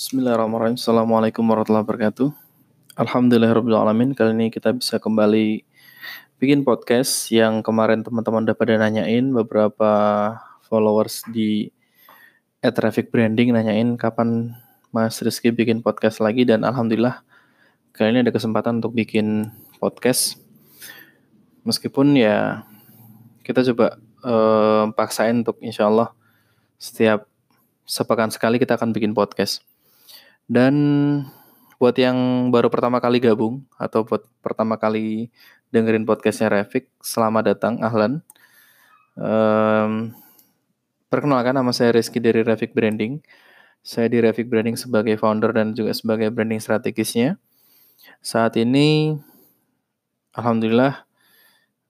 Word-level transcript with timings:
Bismillahirrahmanirrahim. 0.00 0.80
Assalamualaikum 0.80 1.44
warahmatullahi 1.44 1.84
wabarakatuh. 1.84 2.32
Alhamdulillahirrahmanirrahim. 3.04 4.16
Kali 4.16 4.32
ini 4.32 4.48
kita 4.48 4.72
bisa 4.72 4.96
kembali 4.96 5.60
bikin 6.40 6.64
podcast 6.64 7.28
yang 7.28 7.60
kemarin 7.60 8.00
teman-teman 8.00 8.48
udah 8.48 8.56
pada 8.56 8.80
nanyain 8.80 9.28
beberapa 9.28 9.92
followers 10.64 11.20
di 11.28 11.68
traffic 12.64 13.12
branding 13.12 13.52
nanyain 13.52 14.00
kapan 14.00 14.56
Mas 14.88 15.20
Rizky 15.20 15.52
bikin 15.52 15.84
podcast 15.84 16.24
lagi 16.24 16.48
dan 16.48 16.64
alhamdulillah 16.64 17.20
kali 17.92 18.16
ini 18.16 18.24
ada 18.24 18.32
kesempatan 18.32 18.80
untuk 18.80 18.96
bikin 18.96 19.52
podcast. 19.84 20.40
Meskipun 21.68 22.16
ya 22.16 22.64
kita 23.44 23.68
coba 23.76 24.00
eh, 24.00 24.84
paksain 24.96 25.44
untuk 25.44 25.60
insya 25.60 25.92
Allah 25.92 26.08
setiap 26.80 27.28
sepekan 27.84 28.32
sekali 28.32 28.56
kita 28.56 28.80
akan 28.80 28.96
bikin 28.96 29.12
podcast. 29.12 29.69
Dan 30.50 30.74
buat 31.78 31.94
yang 31.94 32.50
baru 32.50 32.66
pertama 32.66 32.98
kali 32.98 33.22
gabung 33.22 33.62
atau 33.78 34.02
buat 34.02 34.26
pertama 34.42 34.74
kali 34.74 35.30
dengerin 35.70 36.02
podcastnya 36.02 36.50
Revik, 36.50 36.90
selamat 36.98 37.54
datang, 37.54 37.78
ahlan. 37.78 38.18
Um, 39.14 40.10
perkenalkan 41.06 41.54
nama 41.54 41.70
saya 41.70 41.94
Rizky 41.94 42.18
dari 42.18 42.42
Revik 42.42 42.74
Branding. 42.74 43.22
Saya 43.78 44.10
di 44.10 44.18
Revik 44.18 44.50
Branding 44.50 44.74
sebagai 44.74 45.14
founder 45.22 45.54
dan 45.54 45.70
juga 45.70 45.94
sebagai 45.94 46.34
branding 46.34 46.58
strategisnya. 46.58 47.38
Saat 48.18 48.58
ini, 48.58 49.14
alhamdulillah, 50.34 51.06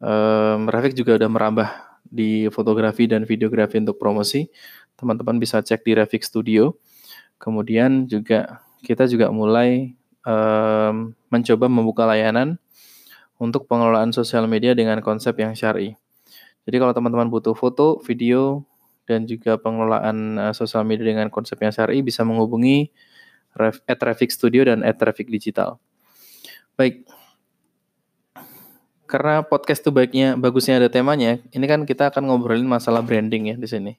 um, 0.04 0.68
Revik 0.68 0.92
juga 0.92 1.16
udah 1.16 1.32
merambah 1.32 1.68
di 2.04 2.44
fotografi 2.52 3.08
dan 3.08 3.24
videografi 3.24 3.80
untuk 3.80 3.96
promosi. 3.96 4.52
Teman-teman 5.00 5.40
bisa 5.40 5.64
cek 5.64 5.80
di 5.80 5.96
Revik 5.96 6.20
Studio. 6.20 6.76
Kemudian 7.40 8.04
juga 8.04 8.60
kita 8.84 9.08
juga 9.08 9.32
mulai 9.32 9.96
um, 10.28 11.16
mencoba 11.32 11.66
membuka 11.72 12.04
layanan 12.04 12.60
untuk 13.40 13.64
pengelolaan 13.64 14.12
sosial 14.12 14.44
media 14.44 14.76
dengan 14.76 15.00
konsep 15.00 15.32
yang 15.40 15.56
syari. 15.56 15.96
Jadi 16.68 16.76
kalau 16.76 16.92
teman-teman 16.92 17.32
butuh 17.32 17.56
foto, 17.56 17.96
video, 18.04 18.68
dan 19.08 19.24
juga 19.24 19.56
pengelolaan 19.56 20.36
uh, 20.36 20.52
sosial 20.52 20.84
media 20.84 21.08
dengan 21.08 21.32
konsep 21.32 21.56
yang 21.64 21.72
syari 21.72 22.04
bisa 22.04 22.20
menghubungi 22.22 22.92
Traffic 23.88 24.30
Studio 24.30 24.68
dan 24.68 24.84
Traffic 24.94 25.26
Digital. 25.32 25.80
Baik, 26.76 27.08
karena 29.10 29.42
podcast 29.42 29.82
itu 29.82 29.90
baiknya 29.90 30.38
bagusnya 30.38 30.78
ada 30.78 30.86
temanya, 30.86 31.42
ini 31.50 31.66
kan 31.66 31.82
kita 31.82 32.14
akan 32.14 32.30
ngobrolin 32.30 32.68
masalah 32.68 33.02
branding 33.02 33.50
ya 33.50 33.56
di 33.58 33.66
sini. 33.66 33.92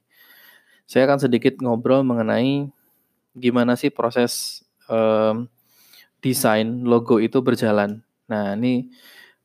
Saya 0.88 1.04
akan 1.12 1.20
sedikit 1.20 1.60
ngobrol 1.60 2.08
mengenai 2.08 2.72
gimana 3.36 3.80
sih 3.80 3.92
proses 3.92 4.64
um, 4.92 5.48
desain 6.22 6.68
logo 6.86 7.18
itu 7.18 7.42
berjalan. 7.42 8.04
Nah, 8.30 8.54
ini 8.56 8.92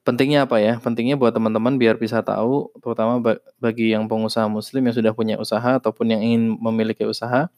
pentingnya 0.06 0.47
apa 0.47 0.62
ya? 0.62 0.78
Pentingnya 0.78 1.19
buat 1.19 1.34
teman-teman 1.34 1.75
biar 1.81 1.98
bisa 1.98 2.23
tahu, 2.23 2.70
terutama 2.78 3.19
bagi 3.59 3.91
yang 3.91 4.06
pengusaha 4.06 4.47
muslim 4.47 4.87
yang 4.87 4.95
sudah 4.95 5.12
punya 5.17 5.34
usaha 5.41 5.83
ataupun 5.83 6.15
yang 6.15 6.23
ingin 6.23 6.55
memiliki 6.61 7.03
usaha, 7.03 7.51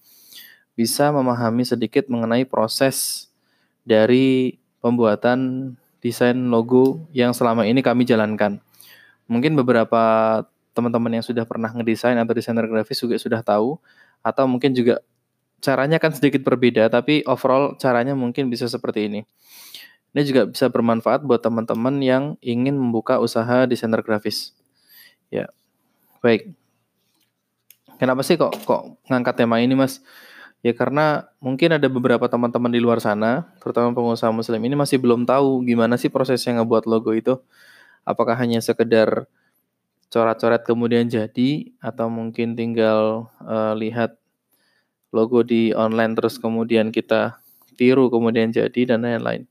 bisa 0.78 1.10
memahami 1.10 1.66
sedikit 1.66 2.06
mengenai 2.08 2.46
proses 2.46 3.28
dari 3.82 4.56
pembuatan 4.78 5.74
desain 5.98 6.38
logo 6.48 7.02
yang 7.10 7.34
selama 7.34 7.66
ini 7.66 7.82
kami 7.82 8.06
jalankan. 8.06 8.62
Mungkin 9.26 9.58
beberapa 9.58 10.00
teman-teman 10.72 11.18
yang 11.18 11.24
sudah 11.26 11.42
pernah 11.42 11.74
ngedesain 11.74 12.14
atau 12.14 12.32
desainer 12.32 12.64
grafis 12.70 13.02
juga 13.02 13.18
sudah 13.18 13.42
tahu, 13.42 13.76
atau 14.22 14.44
mungkin 14.46 14.70
juga 14.72 15.02
caranya 15.58 15.98
kan 15.98 16.14
sedikit 16.14 16.42
berbeda, 16.46 16.90
tapi 16.90 17.26
overall 17.26 17.74
caranya 17.78 18.14
mungkin 18.14 18.50
bisa 18.50 18.66
seperti 18.70 19.10
ini. 19.10 19.20
Ini 20.16 20.22
juga 20.24 20.42
bisa 20.48 20.72
bermanfaat 20.72 21.22
buat 21.22 21.44
teman-teman 21.44 22.00
yang 22.00 22.24
ingin 22.40 22.74
membuka 22.74 23.20
usaha 23.20 23.68
desainer 23.68 24.00
grafis. 24.00 24.56
Ya, 25.28 25.52
baik. 26.24 26.48
Kenapa 27.98 28.22
sih 28.22 28.38
kok 28.38 28.54
kok 28.64 28.96
ngangkat 29.10 29.44
tema 29.44 29.60
ini, 29.60 29.74
Mas? 29.74 30.00
Ya 30.58 30.74
karena 30.74 31.30
mungkin 31.38 31.78
ada 31.78 31.86
beberapa 31.86 32.26
teman-teman 32.26 32.70
di 32.70 32.82
luar 32.82 32.98
sana, 32.98 33.46
terutama 33.62 33.94
pengusaha 33.94 34.34
muslim 34.34 34.58
ini 34.66 34.74
masih 34.74 34.98
belum 34.98 35.22
tahu 35.22 35.62
gimana 35.62 35.94
sih 35.94 36.10
prosesnya 36.10 36.58
ngebuat 36.58 36.90
logo 36.90 37.14
itu. 37.14 37.38
Apakah 38.02 38.34
hanya 38.34 38.58
sekedar 38.58 39.30
coret-coret 40.08 40.64
kemudian 40.64 41.06
jadi 41.06 41.70
atau 41.78 42.08
mungkin 42.08 42.56
tinggal 42.56 43.28
uh, 43.44 43.76
lihat 43.76 44.16
logo 45.14 45.40
di 45.44 45.72
online 45.72 46.12
terus 46.16 46.36
kemudian 46.36 46.92
kita 46.92 47.40
tiru 47.78 48.10
kemudian 48.10 48.50
jadi 48.50 48.94
dan 48.94 49.06
lain-lain. 49.06 49.46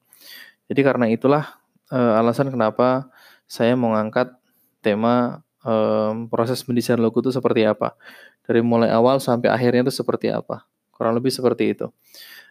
Jadi 0.67 0.81
karena 0.83 1.07
itulah 1.07 1.57
uh, 1.89 2.19
alasan 2.19 2.51
kenapa 2.51 3.07
saya 3.47 3.73
mengangkat 3.79 4.35
tema 4.83 5.41
um, 5.63 6.27
proses 6.27 6.59
mendesain 6.67 6.99
logo 6.99 7.23
itu 7.23 7.31
seperti 7.31 7.63
apa. 7.63 7.95
Dari 8.43 8.59
mulai 8.63 8.91
awal 8.91 9.19
sampai 9.23 9.51
akhirnya 9.51 9.87
itu 9.87 9.95
seperti 9.95 10.31
apa. 10.31 10.67
Kurang 10.91 11.15
lebih 11.15 11.31
seperti 11.31 11.75
itu. 11.75 11.87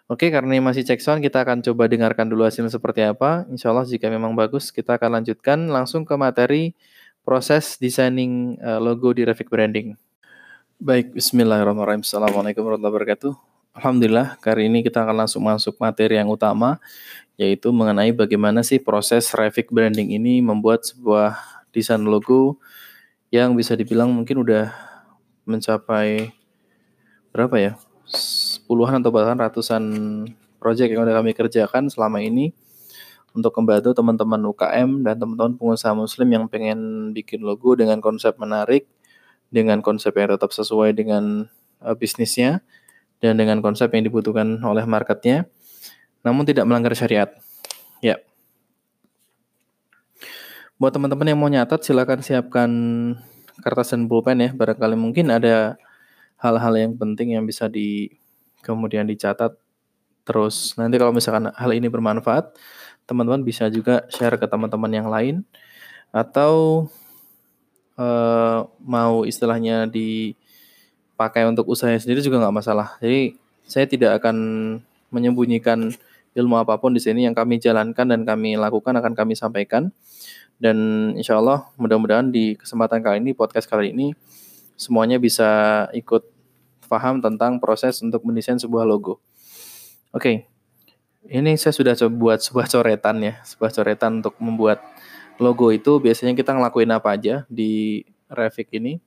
Oke, 0.06 0.30
karena 0.30 0.54
ini 0.54 0.62
masih 0.62 0.86
cek 0.86 1.02
sound, 1.02 1.18
kita 1.18 1.42
akan 1.42 1.66
coba 1.66 1.90
dengarkan 1.90 2.30
dulu 2.30 2.46
hasilnya 2.46 2.70
seperti 2.70 3.02
apa. 3.02 3.42
Insya 3.50 3.74
Allah 3.74 3.82
jika 3.82 4.06
memang 4.06 4.38
bagus, 4.38 4.70
kita 4.70 4.94
akan 4.94 5.18
lanjutkan 5.18 5.66
langsung 5.66 6.06
ke 6.06 6.14
materi 6.14 6.78
proses 7.26 7.74
designing 7.74 8.54
uh, 8.62 8.78
logo 8.78 9.10
di 9.10 9.26
Revit 9.26 9.50
Branding. 9.50 9.98
Baik, 10.76 11.16
bismillahirrahmanirrahim. 11.16 12.04
Assalamualaikum 12.04 12.60
warahmatullahi 12.60 12.92
wabarakatuh. 13.00 13.32
Alhamdulillah, 13.80 14.36
kali 14.44 14.68
ini 14.68 14.84
kita 14.84 15.08
akan 15.08 15.24
langsung 15.24 15.40
masuk 15.40 15.80
materi 15.80 16.20
yang 16.20 16.28
utama, 16.28 16.76
yaitu 17.40 17.72
mengenai 17.72 18.12
bagaimana 18.12 18.60
sih 18.60 18.76
proses 18.76 19.24
Revit 19.32 19.72
Branding 19.72 20.12
ini 20.12 20.44
membuat 20.44 20.84
sebuah 20.84 21.32
desain 21.72 22.04
logo 22.04 22.60
yang 23.32 23.56
bisa 23.56 23.72
dibilang 23.72 24.12
mungkin 24.12 24.44
udah 24.44 24.68
mencapai 25.48 26.36
berapa 27.32 27.56
ya? 27.56 27.72
Puluhan 28.68 29.00
atau 29.00 29.08
bahkan 29.08 29.40
ratusan 29.40 29.80
proyek 30.60 30.92
yang 30.92 31.08
udah 31.08 31.24
kami 31.24 31.32
kerjakan 31.32 31.88
selama 31.88 32.20
ini 32.20 32.52
untuk 33.32 33.56
membantu 33.56 33.96
teman-teman 33.96 34.44
UKM 34.52 35.08
dan 35.08 35.16
teman-teman 35.16 35.56
pengusaha 35.56 35.96
muslim 35.96 36.28
yang 36.28 36.44
pengen 36.52 37.12
bikin 37.16 37.40
logo 37.40 37.72
dengan 37.72 37.96
konsep 38.04 38.36
menarik, 38.36 38.84
dengan 39.50 39.80
konsep 39.80 40.12
yang 40.16 40.34
tetap 40.34 40.50
sesuai 40.50 40.92
dengan 40.96 41.46
uh, 41.80 41.94
bisnisnya 41.94 42.60
dan 43.22 43.40
dengan 43.40 43.64
konsep 43.64 43.88
yang 43.92 44.04
dibutuhkan 44.04 44.60
oleh 44.60 44.84
marketnya, 44.84 45.48
namun 46.20 46.44
tidak 46.44 46.68
melanggar 46.68 46.92
syariat. 46.92 47.32
Ya. 48.04 48.20
Buat 50.76 50.92
teman-teman 50.92 51.26
yang 51.32 51.40
mau 51.40 51.48
nyatat, 51.48 51.80
silakan 51.80 52.20
siapkan 52.20 52.70
kertas 53.64 53.96
dan 53.96 54.04
pulpen 54.04 54.36
ya. 54.44 54.50
Barangkali 54.52 54.92
mungkin 54.98 55.32
ada 55.32 55.80
hal-hal 56.36 56.74
yang 56.76 56.92
penting 57.00 57.32
yang 57.32 57.48
bisa 57.48 57.70
di 57.72 58.12
kemudian 58.60 59.08
dicatat. 59.08 59.56
Terus 60.26 60.76
nanti 60.76 61.00
kalau 61.00 61.14
misalkan 61.14 61.48
hal 61.54 61.70
ini 61.72 61.88
bermanfaat, 61.88 62.52
teman-teman 63.08 63.46
bisa 63.46 63.70
juga 63.70 64.04
share 64.12 64.36
ke 64.36 64.44
teman-teman 64.50 64.90
yang 64.92 65.08
lain 65.08 65.46
atau 66.10 66.84
uh, 67.96 68.68
mau 68.80 69.24
istilahnya 69.24 69.88
dipakai 69.88 71.48
untuk 71.48 71.68
usaha 71.68 71.92
sendiri 71.96 72.22
juga 72.22 72.40
nggak 72.40 72.56
masalah. 72.56 72.96
Jadi 73.02 73.36
saya 73.66 73.84
tidak 73.88 74.22
akan 74.22 74.36
menyembunyikan 75.10 75.90
ilmu 76.36 76.60
apa 76.60 76.76
pun 76.76 76.92
di 76.92 77.00
sini 77.00 77.24
yang 77.24 77.32
kami 77.32 77.56
jalankan 77.56 78.06
dan 78.06 78.22
kami 78.28 78.54
lakukan 78.60 78.92
akan 78.94 79.12
kami 79.16 79.34
sampaikan. 79.34 79.90
Dan 80.56 81.12
insya 81.16 81.36
Allah 81.36 81.68
mudah-mudahan 81.76 82.32
di 82.32 82.56
kesempatan 82.56 83.04
kali 83.04 83.20
ini, 83.20 83.36
podcast 83.36 83.68
kali 83.68 83.92
ini, 83.92 84.16
semuanya 84.76 85.20
bisa 85.20 85.84
ikut 85.92 86.24
paham 86.88 87.20
tentang 87.20 87.60
proses 87.60 88.00
untuk 88.00 88.24
mendesain 88.24 88.56
sebuah 88.56 88.88
logo. 88.88 89.20
Oke, 90.16 90.48
okay. 91.28 91.28
ini 91.28 91.60
saya 91.60 91.76
sudah 91.76 91.92
buat 92.08 92.40
sebuah 92.40 92.72
coretan 92.72 93.20
ya, 93.20 93.34
sebuah 93.44 93.68
coretan 93.68 94.24
untuk 94.24 94.32
membuat 94.40 94.80
logo 95.36 95.68
itu 95.72 96.00
biasanya 96.00 96.32
kita 96.32 96.56
ngelakuin 96.56 96.90
apa 96.92 97.16
aja 97.16 97.44
di 97.48 98.04
Revit 98.26 98.70
ini. 98.74 98.98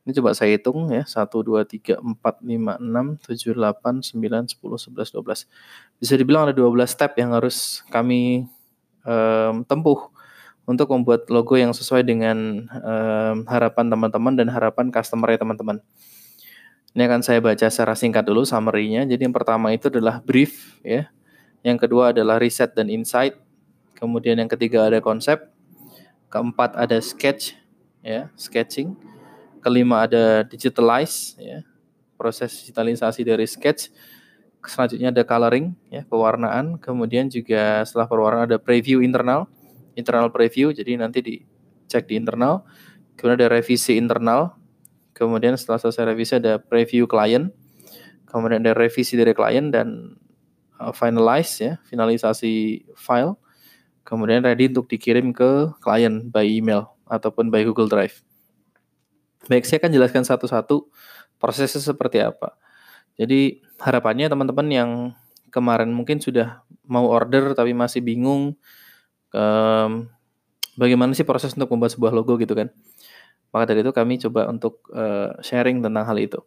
Ini 0.00 0.16
coba 0.16 0.32
saya 0.32 0.56
hitung 0.56 0.88
ya, 0.88 1.04
1, 1.04 1.28
2, 1.28 1.60
3, 1.60 2.00
4, 2.00 2.40
5, 2.40 2.80
6, 2.80 3.20
7, 3.20 3.52
8, 3.52 4.00
9, 4.00 4.48
10, 4.48 4.56
11, 4.56 5.12
12. 5.12 6.00
Bisa 6.00 6.14
dibilang 6.16 6.48
ada 6.48 6.56
12 6.56 6.88
step 6.88 7.12
yang 7.20 7.36
harus 7.36 7.84
kami 7.92 8.48
um, 9.04 9.60
tempuh 9.68 10.08
untuk 10.64 10.88
membuat 10.94 11.28
logo 11.28 11.52
yang 11.58 11.76
sesuai 11.76 12.06
dengan 12.06 12.64
um, 12.80 13.36
harapan 13.44 13.86
teman-teman 13.92 14.34
dan 14.40 14.48
harapan 14.48 14.88
customer 14.88 15.36
teman-teman. 15.36 15.84
Ini 16.90 17.06
akan 17.06 17.20
saya 17.22 17.38
baca 17.38 17.70
secara 17.70 17.94
singkat 17.94 18.26
dulu 18.26 18.42
summary-nya. 18.42 19.06
Jadi 19.06 19.22
yang 19.28 19.36
pertama 19.36 19.70
itu 19.70 19.86
adalah 19.92 20.18
brief 20.18 20.80
ya. 20.82 21.06
Yang 21.62 21.86
kedua 21.86 22.10
adalah 22.10 22.40
riset 22.40 22.74
dan 22.74 22.90
insight. 22.90 23.38
Kemudian 23.94 24.40
yang 24.40 24.50
ketiga 24.50 24.88
ada 24.88 24.98
konsep 24.98 25.44
keempat 26.30 26.78
ada 26.78 26.96
sketch 27.02 27.58
ya 28.00 28.32
sketching 28.38 28.96
kelima 29.60 30.08
ada 30.08 30.46
digitalize 30.46 31.36
ya 31.36 31.66
proses 32.16 32.54
digitalisasi 32.64 33.20
dari 33.26 33.44
sketch 33.44 33.92
selanjutnya 34.64 35.08
ada 35.08 35.24
coloring 35.24 35.72
ya, 35.88 36.04
pewarnaan, 36.04 36.76
kemudian 36.76 37.32
juga 37.32 37.84
setelah 37.88 38.04
pewarnaan 38.04 38.44
ada 38.44 38.60
preview 38.60 39.00
internal, 39.00 39.48
internal 39.96 40.28
preview, 40.28 40.74
jadi 40.74 41.00
nanti 41.00 41.24
dicek 41.24 42.04
di 42.10 42.20
internal. 42.20 42.66
Kemudian 43.16 43.36
ada 43.40 43.48
revisi 43.52 43.96
internal. 44.00 44.56
Kemudian 45.12 45.56
setelah 45.56 45.76
selesai 45.76 46.04
revisi 46.08 46.32
ada 46.40 46.56
preview 46.56 47.04
klien. 47.04 47.52
Kemudian 48.24 48.64
ada 48.64 48.72
revisi 48.72 49.16
dari 49.16 49.36
klien 49.36 49.68
dan 49.68 50.16
uh, 50.80 50.92
finalize 50.92 51.60
ya, 51.60 51.72
finalisasi 51.88 52.84
file. 52.96 53.36
Kemudian 54.04 54.42
ready 54.42 54.70
untuk 54.72 54.90
dikirim 54.90 55.30
ke 55.30 55.70
klien 55.78 56.28
by 56.28 56.46
email 56.46 56.92
ataupun 57.06 57.52
by 57.52 57.62
Google 57.66 57.86
Drive. 57.86 58.22
Baik, 59.46 59.64
saya 59.64 59.80
akan 59.80 59.92
jelaskan 59.92 60.22
satu-satu 60.26 60.88
prosesnya 61.40 61.80
seperti 61.80 62.20
apa. 62.20 62.54
Jadi 63.16 63.60
harapannya 63.80 64.28
teman-teman 64.28 64.68
yang 64.68 64.90
kemarin 65.50 65.90
mungkin 65.90 66.22
sudah 66.22 66.62
mau 66.86 67.10
order 67.10 67.52
tapi 67.52 67.74
masih 67.74 68.00
bingung 68.00 68.54
um, 69.34 69.92
bagaimana 70.78 71.12
sih 71.12 71.26
proses 71.26 71.52
untuk 71.52 71.68
membuat 71.74 71.92
sebuah 71.92 72.12
logo 72.14 72.38
gitu 72.38 72.54
kan. 72.54 72.70
Maka 73.50 73.74
dari 73.74 73.82
itu 73.82 73.90
kami 73.90 74.22
coba 74.22 74.46
untuk 74.46 74.86
uh, 74.94 75.34
sharing 75.42 75.82
tentang 75.82 76.06
hal 76.06 76.16
itu. 76.16 76.38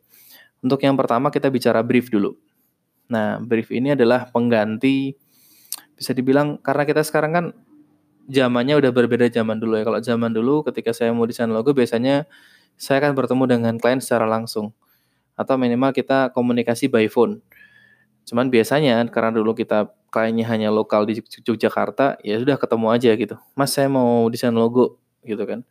Untuk 0.63 0.79
yang 0.79 0.95
pertama 0.95 1.27
kita 1.27 1.51
bicara 1.51 1.83
brief 1.83 2.07
dulu. 2.07 2.39
Nah, 3.11 3.37
brief 3.43 3.67
ini 3.75 3.91
adalah 3.91 4.31
pengganti 4.31 5.11
bisa 5.97 6.11
dibilang 6.11 6.59
karena 6.59 6.83
kita 6.83 7.01
sekarang 7.05 7.31
kan 7.31 7.45
zamannya 8.27 8.79
udah 8.79 8.91
berbeda 8.91 9.27
zaman 9.29 9.59
dulu 9.59 9.79
ya. 9.79 9.83
Kalau 9.83 9.99
zaman 9.99 10.31
dulu 10.31 10.63
ketika 10.67 10.95
saya 10.95 11.11
mau 11.11 11.27
desain 11.27 11.51
logo 11.51 11.75
biasanya 11.75 12.25
saya 12.79 13.03
akan 13.03 13.13
bertemu 13.13 13.43
dengan 13.47 13.73
klien 13.77 13.99
secara 13.99 14.25
langsung 14.25 14.73
atau 15.33 15.55
minimal 15.57 15.91
kita 15.91 16.29
komunikasi 16.31 16.89
by 16.89 17.09
phone. 17.09 17.41
Cuman 18.23 18.47
biasanya 18.47 19.03
karena 19.11 19.35
dulu 19.35 19.51
kita 19.57 19.91
kliennya 20.13 20.45
hanya 20.47 20.69
lokal 20.69 21.09
di 21.09 21.19
Yogyakarta, 21.19 22.21
ya 22.21 22.37
sudah 22.37 22.55
ketemu 22.55 22.87
aja 22.93 23.09
gitu. 23.17 23.35
Mas 23.57 23.73
saya 23.73 23.89
mau 23.89 24.29
desain 24.29 24.53
logo 24.53 25.01
gitu 25.25 25.41
kan. 25.43 25.65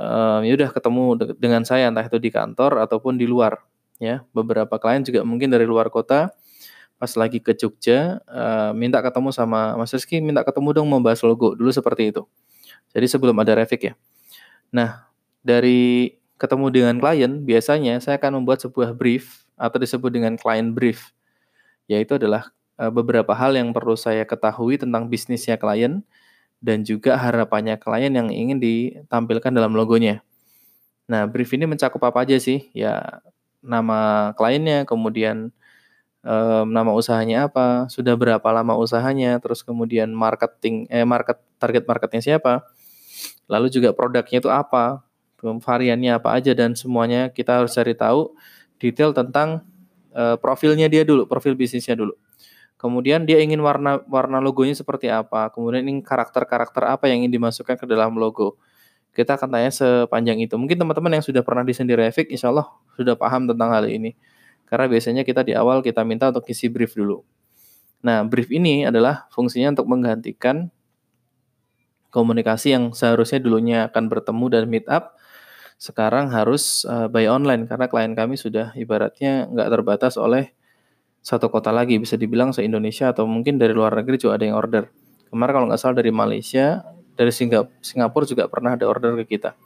Um, 0.00 0.40
ya 0.48 0.56
udah 0.56 0.70
ketemu 0.72 1.02
dengan 1.36 1.62
saya 1.62 1.92
entah 1.92 2.04
itu 2.08 2.16
di 2.16 2.32
kantor 2.32 2.82
ataupun 2.82 3.16
di 3.16 3.30
luar 3.30 3.62
ya. 4.02 4.26
Beberapa 4.34 4.76
klien 4.76 5.06
juga 5.06 5.22
mungkin 5.22 5.48
dari 5.54 5.64
luar 5.64 5.88
kota 5.88 6.34
pas 7.00 7.08
lagi 7.16 7.40
ke 7.40 7.56
Jogja 7.56 8.20
uh, 8.28 8.76
minta 8.76 9.00
ketemu 9.00 9.32
sama 9.32 9.72
Mas 9.80 9.88
Rizky 9.96 10.20
minta 10.20 10.44
ketemu 10.44 10.76
dong 10.76 10.86
membahas 10.92 11.24
logo 11.24 11.56
dulu 11.56 11.72
seperti 11.72 12.12
itu. 12.12 12.28
Jadi 12.92 13.06
sebelum 13.08 13.32
ada 13.40 13.56
Revik 13.56 13.88
ya. 13.88 13.94
Nah, 14.68 15.08
dari 15.40 16.20
ketemu 16.36 16.66
dengan 16.68 16.96
klien, 17.00 17.40
biasanya 17.40 18.00
saya 18.04 18.20
akan 18.20 18.42
membuat 18.42 18.60
sebuah 18.60 18.92
brief 18.92 19.48
atau 19.56 19.80
disebut 19.80 20.12
dengan 20.12 20.36
client 20.36 20.76
brief. 20.76 21.12
Yaitu 21.88 22.16
adalah 22.20 22.52
e, 22.80 22.88
beberapa 22.88 23.32
hal 23.32 23.56
yang 23.56 23.72
perlu 23.76 23.96
saya 23.96 24.24
ketahui 24.24 24.76
tentang 24.80 25.08
bisnisnya 25.08 25.60
klien 25.60 26.00
dan 26.60 26.84
juga 26.84 27.16
harapannya 27.16 27.76
klien 27.76 28.12
yang 28.12 28.28
ingin 28.28 28.60
ditampilkan 28.60 29.52
dalam 29.52 29.72
logonya. 29.76 30.20
Nah, 31.10 31.26
brief 31.26 31.50
ini 31.52 31.66
mencakup 31.66 32.00
apa 32.06 32.22
aja 32.22 32.38
sih? 32.38 32.70
Ya, 32.72 33.20
nama 33.60 34.30
kliennya, 34.38 34.88
kemudian 34.88 35.52
um, 36.24 36.66
nama 36.68 36.92
usahanya 36.92 37.48
apa, 37.48 37.88
sudah 37.92 38.14
berapa 38.16 38.44
lama 38.52 38.76
usahanya, 38.76 39.40
terus 39.40 39.64
kemudian 39.64 40.12
marketing 40.12 40.88
eh 40.92 41.04
market 41.04 41.40
target 41.60 41.84
marketnya 41.84 42.22
siapa, 42.22 42.64
lalu 43.48 43.68
juga 43.72 43.92
produknya 43.92 44.40
itu 44.40 44.50
apa, 44.52 45.04
variannya 45.40 46.20
apa 46.20 46.36
aja 46.36 46.52
dan 46.52 46.76
semuanya 46.76 47.32
kita 47.32 47.64
harus 47.64 47.72
cari 47.72 47.96
tahu 47.96 48.32
detail 48.80 49.12
tentang 49.16 49.64
uh, 50.12 50.36
profilnya 50.36 50.88
dia 50.88 51.04
dulu, 51.04 51.24
profil 51.28 51.56
bisnisnya 51.56 51.96
dulu. 51.96 52.16
Kemudian 52.80 53.28
dia 53.28 53.36
ingin 53.44 53.60
warna 53.60 54.00
warna 54.08 54.40
logonya 54.40 54.72
seperti 54.72 55.12
apa, 55.12 55.52
kemudian 55.52 55.84
ingin 55.84 56.00
karakter-karakter 56.00 56.80
apa 56.88 57.12
yang 57.12 57.24
ingin 57.24 57.36
dimasukkan 57.36 57.76
ke 57.76 57.84
dalam 57.84 58.16
logo. 58.16 58.56
Kita 59.12 59.36
akan 59.36 59.52
tanya 59.52 59.68
sepanjang 59.68 60.40
itu. 60.40 60.56
Mungkin 60.56 60.80
teman-teman 60.80 61.20
yang 61.20 61.24
sudah 61.24 61.44
pernah 61.44 61.60
desain 61.60 61.84
di 61.84 61.92
Revit, 61.92 62.32
insya 62.32 62.48
Allah 62.48 62.72
sudah 62.96 63.18
paham 63.20 63.44
tentang 63.44 63.68
hal 63.68 63.84
ini. 63.84 64.16
Karena 64.70 64.86
biasanya 64.86 65.26
kita 65.26 65.42
di 65.42 65.52
awal 65.58 65.82
kita 65.82 66.06
minta 66.06 66.30
untuk 66.30 66.46
isi 66.46 66.70
brief 66.70 66.94
dulu. 66.94 67.26
Nah, 68.06 68.22
brief 68.22 68.48
ini 68.54 68.86
adalah 68.86 69.26
fungsinya 69.34 69.74
untuk 69.74 69.90
menggantikan 69.90 70.70
komunikasi 72.14 72.74
yang 72.78 72.94
seharusnya 72.94 73.42
dulunya 73.42 73.90
akan 73.90 74.06
bertemu 74.06 74.46
dan 74.48 74.64
meet 74.70 74.86
up 74.86 75.18
sekarang 75.80 76.28
harus 76.28 76.84
uh, 76.84 77.08
by 77.08 77.24
online. 77.26 77.64
Karena 77.64 77.88
klien 77.88 78.12
kami 78.12 78.36
sudah 78.36 78.76
ibaratnya 78.76 79.48
nggak 79.48 79.68
terbatas 79.72 80.20
oleh 80.20 80.52
satu 81.24 81.48
kota 81.48 81.72
lagi 81.72 81.96
bisa 82.00 82.16
dibilang 82.20 82.52
se 82.52 82.64
Indonesia 82.64 83.12
atau 83.12 83.24
mungkin 83.24 83.56
dari 83.56 83.72
luar 83.72 83.96
negeri 83.96 84.20
juga 84.20 84.36
ada 84.36 84.44
yang 84.44 84.56
order. 84.60 84.92
Kemarin 85.32 85.52
kalau 85.56 85.66
nggak 85.72 85.80
salah 85.80 85.96
dari 85.96 86.12
Malaysia 86.12 86.84
dari 87.16 87.32
Singapura 87.80 88.24
juga 88.24 88.48
pernah 88.48 88.76
ada 88.76 88.84
order 88.88 89.16
ke 89.24 89.36
kita. 89.36 89.56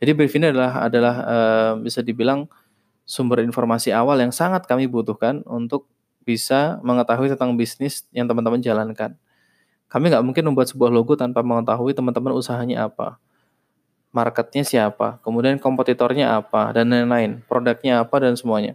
Jadi 0.00 0.10
brief 0.16 0.32
ini 0.38 0.50
adalah 0.54 0.86
adalah 0.86 1.14
uh, 1.22 1.72
bisa 1.82 2.00
dibilang 2.00 2.46
sumber 3.10 3.42
informasi 3.42 3.90
awal 3.90 4.22
yang 4.22 4.30
sangat 4.30 4.70
kami 4.70 4.86
butuhkan 4.86 5.42
untuk 5.50 5.90
bisa 6.22 6.78
mengetahui 6.86 7.34
tentang 7.34 7.58
bisnis 7.58 8.06
yang 8.14 8.30
teman-teman 8.30 8.62
jalankan. 8.62 9.18
Kami 9.90 10.14
nggak 10.14 10.22
mungkin 10.22 10.44
membuat 10.46 10.70
sebuah 10.70 10.94
logo 10.94 11.18
tanpa 11.18 11.42
mengetahui 11.42 11.90
teman-teman 11.90 12.38
usahanya 12.38 12.86
apa 12.86 13.18
marketnya 14.10 14.66
siapa, 14.66 15.22
kemudian 15.22 15.56
kompetitornya 15.62 16.38
apa, 16.38 16.74
dan 16.74 16.90
lain-lain, 16.90 17.42
produknya 17.46 18.02
apa, 18.02 18.18
dan 18.18 18.34
semuanya. 18.34 18.74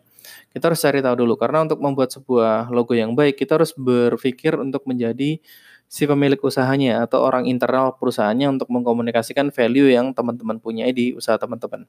Kita 0.56 0.72
harus 0.72 0.80
cari 0.80 1.04
tahu 1.04 1.16
dulu, 1.28 1.36
karena 1.36 1.68
untuk 1.68 1.80
membuat 1.84 2.10
sebuah 2.16 2.72
logo 2.72 2.96
yang 2.96 3.14
baik, 3.14 3.36
kita 3.36 3.60
harus 3.60 3.76
berpikir 3.76 4.56
untuk 4.56 4.88
menjadi 4.88 5.38
si 5.86 6.04
pemilik 6.10 6.40
usahanya 6.40 7.04
atau 7.06 7.22
orang 7.22 7.46
internal 7.46 7.94
perusahaannya 8.00 8.58
untuk 8.58 8.72
mengkomunikasikan 8.74 9.54
value 9.54 9.92
yang 9.92 10.16
teman-teman 10.16 10.58
punya 10.58 10.90
di 10.90 11.14
usaha 11.14 11.38
teman-teman. 11.38 11.86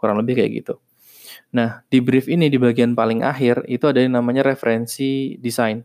Kurang 0.00 0.18
lebih 0.18 0.40
kayak 0.40 0.50
gitu. 0.64 0.74
Nah, 1.50 1.82
di 1.90 1.98
brief 1.98 2.30
ini 2.30 2.46
di 2.46 2.58
bagian 2.62 2.94
paling 2.94 3.26
akhir 3.26 3.66
itu 3.66 3.82
ada 3.90 3.98
yang 3.98 4.14
namanya 4.14 4.46
referensi 4.46 5.34
desain. 5.42 5.82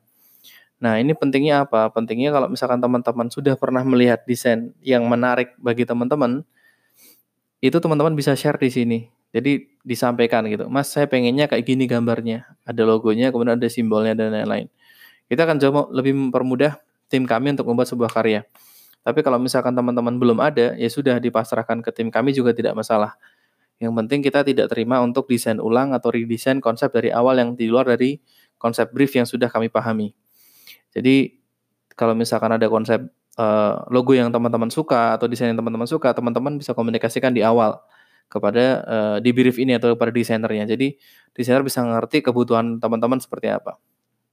Nah, 0.77 1.01
ini 1.01 1.17
pentingnya 1.17 1.65
apa? 1.65 1.89
Pentingnya 1.89 2.29
kalau 2.29 2.51
misalkan 2.51 2.77
teman-teman 2.77 3.27
sudah 3.33 3.57
pernah 3.57 3.81
melihat 3.81 4.21
desain 4.29 4.75
yang 4.85 5.07
menarik 5.09 5.57
bagi 5.57 5.87
teman-teman, 5.87 6.45
itu 7.63 7.77
teman-teman 7.81 8.13
bisa 8.13 8.37
share 8.37 8.61
di 8.61 8.69
sini. 8.69 8.99
Jadi 9.35 9.67
disampaikan 9.83 10.47
gitu, 10.47 10.71
Mas 10.71 10.87
saya 10.87 11.11
pengennya 11.11 11.51
kayak 11.51 11.65
gini 11.67 11.91
gambarnya, 11.91 12.47
ada 12.63 12.81
logonya, 12.87 13.35
kemudian 13.35 13.59
ada 13.59 13.67
simbolnya 13.67 14.15
dan 14.15 14.31
lain-lain. 14.31 14.71
Kita 15.27 15.43
akan 15.43 15.57
coba 15.59 15.79
lebih 15.91 16.13
mempermudah 16.15 16.79
tim 17.11 17.27
kami 17.27 17.51
untuk 17.57 17.67
membuat 17.67 17.89
sebuah 17.91 18.11
karya. 18.15 18.47
Tapi 19.03 19.19
kalau 19.21 19.37
misalkan 19.37 19.75
teman-teman 19.75 20.15
belum 20.17 20.39
ada, 20.39 20.73
ya 20.79 20.89
sudah 20.89 21.19
dipasrahkan 21.19 21.83
ke 21.83 21.91
tim 21.91 22.07
kami 22.09 22.31
juga 22.31 22.55
tidak 22.55 22.79
masalah. 22.79 23.19
Yang 23.79 23.93
penting 24.03 24.19
kita 24.23 24.47
tidak 24.47 24.71
terima 24.71 25.03
untuk 25.03 25.27
desain 25.27 25.59
ulang 25.59 25.91
atau 25.91 26.11
redesign 26.11 26.63
konsep 26.63 26.91
dari 26.95 27.11
awal 27.11 27.35
yang 27.35 27.59
di 27.59 27.67
luar 27.67 27.83
dari 27.83 28.17
konsep 28.55 28.87
brief 28.95 29.11
yang 29.13 29.27
sudah 29.27 29.51
kami 29.51 29.67
pahami. 29.67 30.15
Jadi 30.95 31.43
kalau 31.91 32.15
misalkan 32.15 32.55
ada 32.55 32.67
konsep 32.71 33.03
uh, 33.35 33.83
logo 33.91 34.15
yang 34.15 34.31
teman-teman 34.31 34.71
suka 34.71 35.19
atau 35.19 35.27
desain 35.27 35.51
yang 35.51 35.59
teman-teman 35.59 35.87
suka, 35.87 36.15
teman-teman 36.15 36.55
bisa 36.55 36.71
komunikasikan 36.71 37.35
di 37.35 37.43
awal 37.43 37.83
kepada 38.31 38.63
uh, 38.87 39.17
di 39.19 39.29
brief 39.35 39.59
ini 39.59 39.75
atau 39.75 39.93
kepada 39.93 40.11
desainernya. 40.11 40.65
Jadi 40.71 40.95
desainer 41.35 41.61
bisa 41.61 41.83
mengerti 41.83 42.23
kebutuhan 42.23 42.79
teman-teman 42.79 43.19
seperti 43.19 43.51
apa. 43.51 43.75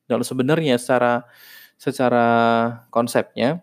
Lalu 0.07 0.23
sebenarnya 0.23 0.79
secara 0.79 1.27
secara 1.75 2.27
konsepnya 2.95 3.59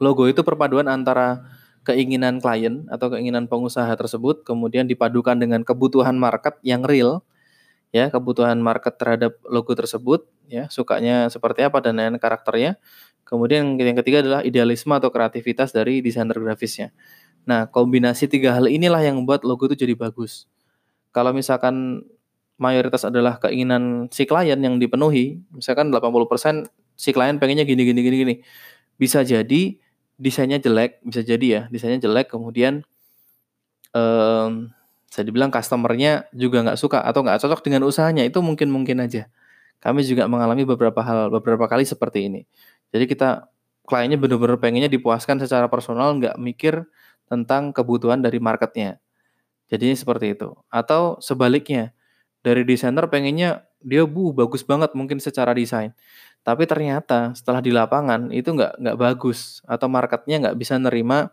logo 0.00 0.24
itu 0.24 0.40
perpaduan 0.40 0.88
antara 0.88 1.44
keinginan 1.86 2.38
klien 2.38 2.86
atau 2.92 3.08
keinginan 3.12 3.48
pengusaha 3.48 3.90
tersebut 3.96 4.44
kemudian 4.44 4.84
dipadukan 4.84 5.36
dengan 5.38 5.64
kebutuhan 5.64 6.16
market 6.16 6.60
yang 6.60 6.84
real 6.84 7.24
ya 7.90 8.06
kebutuhan 8.12 8.60
market 8.62 9.00
terhadap 9.00 9.40
logo 9.48 9.74
tersebut 9.74 10.28
ya 10.46 10.70
sukanya 10.70 11.26
seperti 11.26 11.66
apa 11.66 11.82
dan 11.82 11.98
lain 11.98 12.16
karakternya 12.22 12.78
Kemudian 13.30 13.78
yang 13.78 13.94
ketiga 14.02 14.26
adalah 14.26 14.42
idealisme 14.42 14.90
atau 14.90 15.14
kreativitas 15.14 15.70
dari 15.70 16.02
desainer 16.02 16.34
grafisnya. 16.34 16.90
Nah, 17.46 17.70
kombinasi 17.70 18.26
tiga 18.26 18.58
hal 18.58 18.66
inilah 18.66 18.98
yang 19.06 19.22
membuat 19.22 19.46
logo 19.46 19.70
itu 19.70 19.86
jadi 19.86 19.94
bagus. 19.94 20.50
Kalau 21.14 21.30
misalkan 21.30 22.02
mayoritas 22.58 23.06
adalah 23.06 23.38
keinginan 23.38 24.10
si 24.10 24.26
klien 24.26 24.58
yang 24.58 24.82
dipenuhi, 24.82 25.38
misalkan 25.54 25.94
80% 25.94 26.74
si 26.98 27.14
klien 27.14 27.38
pengennya 27.38 27.62
gini 27.62 27.86
gini 27.86 28.00
gini 28.02 28.16
gini. 28.18 28.34
Bisa 28.98 29.22
jadi 29.22 29.78
desainnya 30.20 30.60
jelek, 30.60 31.00
bisa 31.00 31.24
jadi 31.24 31.46
ya, 31.48 31.62
desainnya 31.72 32.04
jelek 32.04 32.28
kemudian 32.28 32.84
um, 33.96 34.68
saya 35.10 35.24
dibilang 35.26 35.50
customernya 35.50 36.28
juga 36.30 36.62
nggak 36.62 36.78
suka 36.78 37.02
atau 37.02 37.24
nggak 37.26 37.40
cocok 37.42 37.60
dengan 37.66 37.82
usahanya 37.88 38.22
itu 38.22 38.38
mungkin 38.44 38.68
mungkin 38.70 39.02
aja. 39.02 39.26
Kami 39.80 40.04
juga 40.04 40.28
mengalami 40.28 40.68
beberapa 40.68 41.00
hal 41.00 41.32
beberapa 41.32 41.64
kali 41.66 41.88
seperti 41.88 42.28
ini. 42.28 42.44
Jadi 42.92 43.08
kita 43.08 43.48
kliennya 43.88 44.20
benar-benar 44.20 44.60
pengennya 44.60 44.92
dipuaskan 44.92 45.40
secara 45.42 45.66
personal, 45.66 46.14
nggak 46.20 46.36
mikir 46.38 46.84
tentang 47.26 47.72
kebutuhan 47.74 48.20
dari 48.20 48.38
marketnya. 48.38 49.00
Jadi 49.72 49.96
seperti 49.96 50.36
itu. 50.38 50.54
Atau 50.70 51.18
sebaliknya, 51.24 51.90
dari 52.44 52.62
desainer 52.62 53.08
pengennya 53.10 53.66
dia 53.80 54.04
bu 54.04 54.36
bagus 54.36 54.60
banget 54.60 54.92
mungkin 54.92 55.16
secara 55.18 55.56
desain 55.56 55.96
tapi 56.40 56.64
ternyata 56.64 57.36
setelah 57.36 57.60
di 57.60 57.68
lapangan 57.68 58.32
itu 58.32 58.56
nggak 58.56 58.80
nggak 58.80 58.96
bagus 58.96 59.60
atau 59.68 59.92
marketnya 59.92 60.40
nggak 60.48 60.56
bisa 60.56 60.80
nerima 60.80 61.28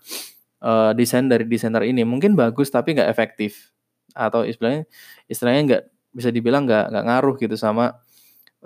uh, 0.60 0.92
desain 0.92 1.26
dari 1.32 1.48
desainer 1.48 1.84
ini. 1.88 2.04
Mungkin 2.04 2.36
bagus 2.36 2.68
tapi 2.68 2.92
nggak 2.98 3.08
efektif. 3.08 3.72
Atau 4.12 4.44
istilahnya 4.44 4.84
istilahnya 5.32 5.62
nggak 5.64 5.84
bisa 6.12 6.30
dibilang 6.34 6.68
nggak 6.68 6.92
nggak 6.92 7.06
ngaruh 7.08 7.36
gitu 7.40 7.56
sama 7.56 7.96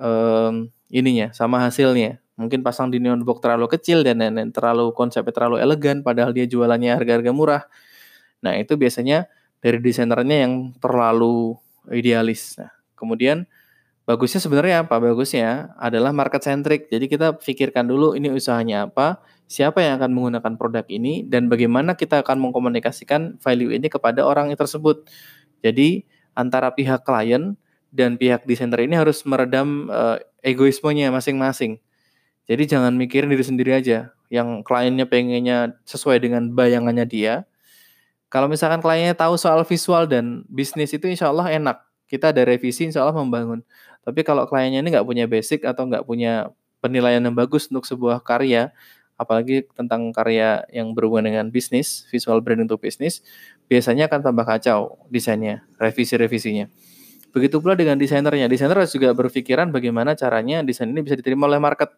um, 0.01 0.65
ininya 0.89 1.29
sama 1.31 1.62
hasilnya. 1.62 2.17
Mungkin 2.41 2.65
pasang 2.65 2.89
di 2.89 2.98
neon 2.98 3.21
box 3.21 3.38
terlalu 3.45 3.69
kecil 3.77 4.01
dan 4.01 4.17
lain-lain 4.17 4.50
terlalu 4.50 4.98
konsepnya 4.98 5.29
terlalu 5.29 5.62
elegan 5.62 6.01
padahal 6.01 6.33
dia 6.33 6.50
jualannya 6.50 6.98
harga-harga 6.98 7.29
murah. 7.29 7.63
Nah 8.41 8.57
itu 8.57 8.74
biasanya 8.81 9.29
dari 9.62 9.77
desainernya 9.77 10.50
yang 10.50 10.74
terlalu 10.81 11.53
idealis. 11.93 12.57
Nah 12.57 12.74
kemudian 12.98 13.45
Bagusnya 14.01 14.41
sebenarnya 14.41 14.84
apa? 14.84 14.98
Bagusnya 14.98 15.77
adalah 15.77 16.10
market 16.10 16.41
centric. 16.41 16.89
Jadi 16.89 17.05
kita 17.05 17.38
pikirkan 17.38 17.86
dulu 17.86 18.17
ini 18.17 18.34
usahanya 18.34 18.89
apa, 18.89 19.22
siapa 19.46 19.79
yang 19.86 20.01
akan 20.01 20.10
menggunakan 20.10 20.53
produk 20.58 20.86
ini, 20.89 21.22
dan 21.29 21.48
bagaimana 21.48 21.93
kita 21.93 22.25
akan 22.25 22.41
mengkomunikasikan 22.50 23.38
value 23.38 23.70
ini 23.70 23.88
kepada 23.88 24.25
orang 24.25 24.50
tersebut. 24.58 25.05
Jadi 25.62 26.03
antara 26.34 26.74
pihak 26.74 27.05
klien 27.05 27.53
dan 27.93 28.17
pihak 28.17 28.48
desainer 28.50 28.81
ini 28.81 28.98
harus 28.98 29.22
meredam 29.27 29.91
uh, 29.93 30.17
egoismenya 30.41 31.13
masing-masing. 31.13 31.77
Jadi 32.50 32.63
jangan 32.67 32.98
mikirin 32.98 33.29
diri 33.29 33.46
sendiri 33.46 33.72
aja. 33.77 34.12
Yang 34.31 34.63
kliennya 34.65 35.05
pengennya 35.05 35.77
sesuai 35.86 36.24
dengan 36.24 36.51
bayangannya 36.55 37.05
dia. 37.05 37.46
Kalau 38.31 38.48
misalkan 38.48 38.79
kliennya 38.79 39.13
tahu 39.13 39.36
soal 39.36 39.62
visual 39.67 40.08
dan 40.08 40.48
bisnis 40.48 40.96
itu 40.96 41.05
insya 41.05 41.29
Allah 41.29 41.51
enak. 41.51 41.84
Kita 42.08 42.31
ada 42.31 42.43
revisi 42.48 42.88
insya 42.88 43.03
Allah 43.03 43.15
membangun. 43.15 43.63
Tapi 44.01 44.25
kalau 44.25 44.50
kliennya 44.50 44.81
ini 44.81 44.89
nggak 44.93 45.08
punya 45.08 45.25
basic 45.29 45.65
atau 45.65 45.86
nggak 45.86 46.05
punya 46.05 46.50
penilaian 46.81 47.22
yang 47.22 47.38
bagus 47.38 47.70
untuk 47.70 47.86
sebuah 47.86 48.25
karya, 48.25 48.74
apalagi 49.15 49.70
tentang 49.77 50.10
karya 50.10 50.65
yang 50.74 50.98
berhubungan 50.98 51.29
dengan 51.29 51.46
bisnis, 51.53 52.10
visual 52.10 52.41
branding 52.41 52.65
untuk 52.65 52.81
bisnis, 52.81 53.22
biasanya 53.70 54.10
akan 54.10 54.25
tambah 54.25 54.46
kacau 54.46 54.98
desainnya, 55.13 55.62
revisi-revisinya. 55.77 56.65
Begitu 57.31 57.62
pula 57.63 57.77
dengan 57.77 57.96
desainernya. 57.96 58.51
Desainer 58.51 58.75
harus 58.75 58.91
juga 58.91 59.13
berpikiran 59.15 59.72
bagaimana 59.72 60.17
caranya 60.17 60.65
desain 60.65 60.89
ini 60.89 61.00
bisa 61.05 61.15
diterima 61.15 61.48
oleh 61.48 61.62
market. 61.62 61.93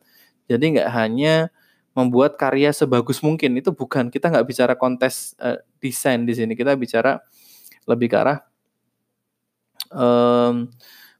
Jadi 0.45 0.77
nggak 0.77 0.89
hanya 0.93 1.49
membuat 1.93 2.37
karya 2.37 2.73
sebagus 2.73 3.21
mungkin 3.21 3.53
itu 3.57 3.69
bukan 3.69 4.09
kita 4.09 4.29
nggak 4.29 4.45
bicara 4.49 4.73
kontes 4.73 5.37
uh, 5.37 5.61
desain 5.77 6.25
di 6.25 6.33
sini 6.33 6.57
kita 6.57 6.73
bicara 6.73 7.21
lebih 7.85 8.09
ke 8.09 8.17
arah 8.17 8.41
um, 9.93 10.73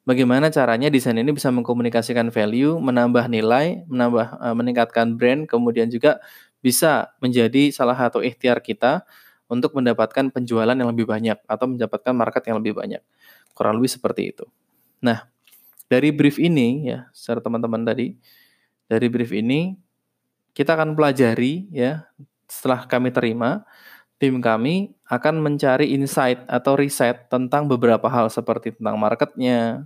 bagaimana 0.04 0.52
caranya 0.52 0.88
desain 0.88 1.16
ini 1.16 1.32
bisa 1.32 1.52
mengkomunikasikan 1.52 2.32
value, 2.32 2.80
menambah 2.80 3.28
nilai, 3.28 3.84
menambah 3.88 4.40
uh, 4.40 4.56
meningkatkan 4.56 5.16
brand, 5.20 5.48
kemudian 5.48 5.88
juga 5.92 6.20
bisa 6.64 7.12
menjadi 7.20 7.72
salah 7.76 7.96
satu 7.96 8.24
ikhtiar 8.24 8.64
kita 8.64 9.04
untuk 9.52 9.76
mendapatkan 9.76 10.32
penjualan 10.32 10.74
yang 10.74 10.90
lebih 10.90 11.04
banyak 11.04 11.36
atau 11.44 11.66
mendapatkan 11.68 12.14
market 12.16 12.44
yang 12.48 12.64
lebih 12.64 12.80
banyak. 12.80 13.04
Kurang 13.52 13.78
lebih 13.78 13.92
seperti 13.92 14.32
itu. 14.32 14.48
Nah, 15.04 15.28
dari 15.92 16.10
brief 16.16 16.40
ini 16.40 16.88
ya, 16.88 17.12
secara 17.12 17.44
teman-teman 17.44 17.84
tadi, 17.84 18.16
dari 18.88 19.08
brief 19.12 19.36
ini 19.36 19.76
kita 20.56 20.80
akan 20.80 20.96
pelajari 20.96 21.68
ya 21.74 22.08
setelah 22.46 22.86
kami 22.86 23.10
terima 23.10 23.66
tim 24.22 24.40
kami 24.40 24.96
akan 25.12 25.44
mencari 25.44 25.92
insight 25.92 26.40
atau 26.48 26.80
riset 26.80 27.28
tentang 27.28 27.68
beberapa 27.68 28.08
hal 28.08 28.32
seperti 28.32 28.72
tentang 28.72 28.96
marketnya, 28.96 29.84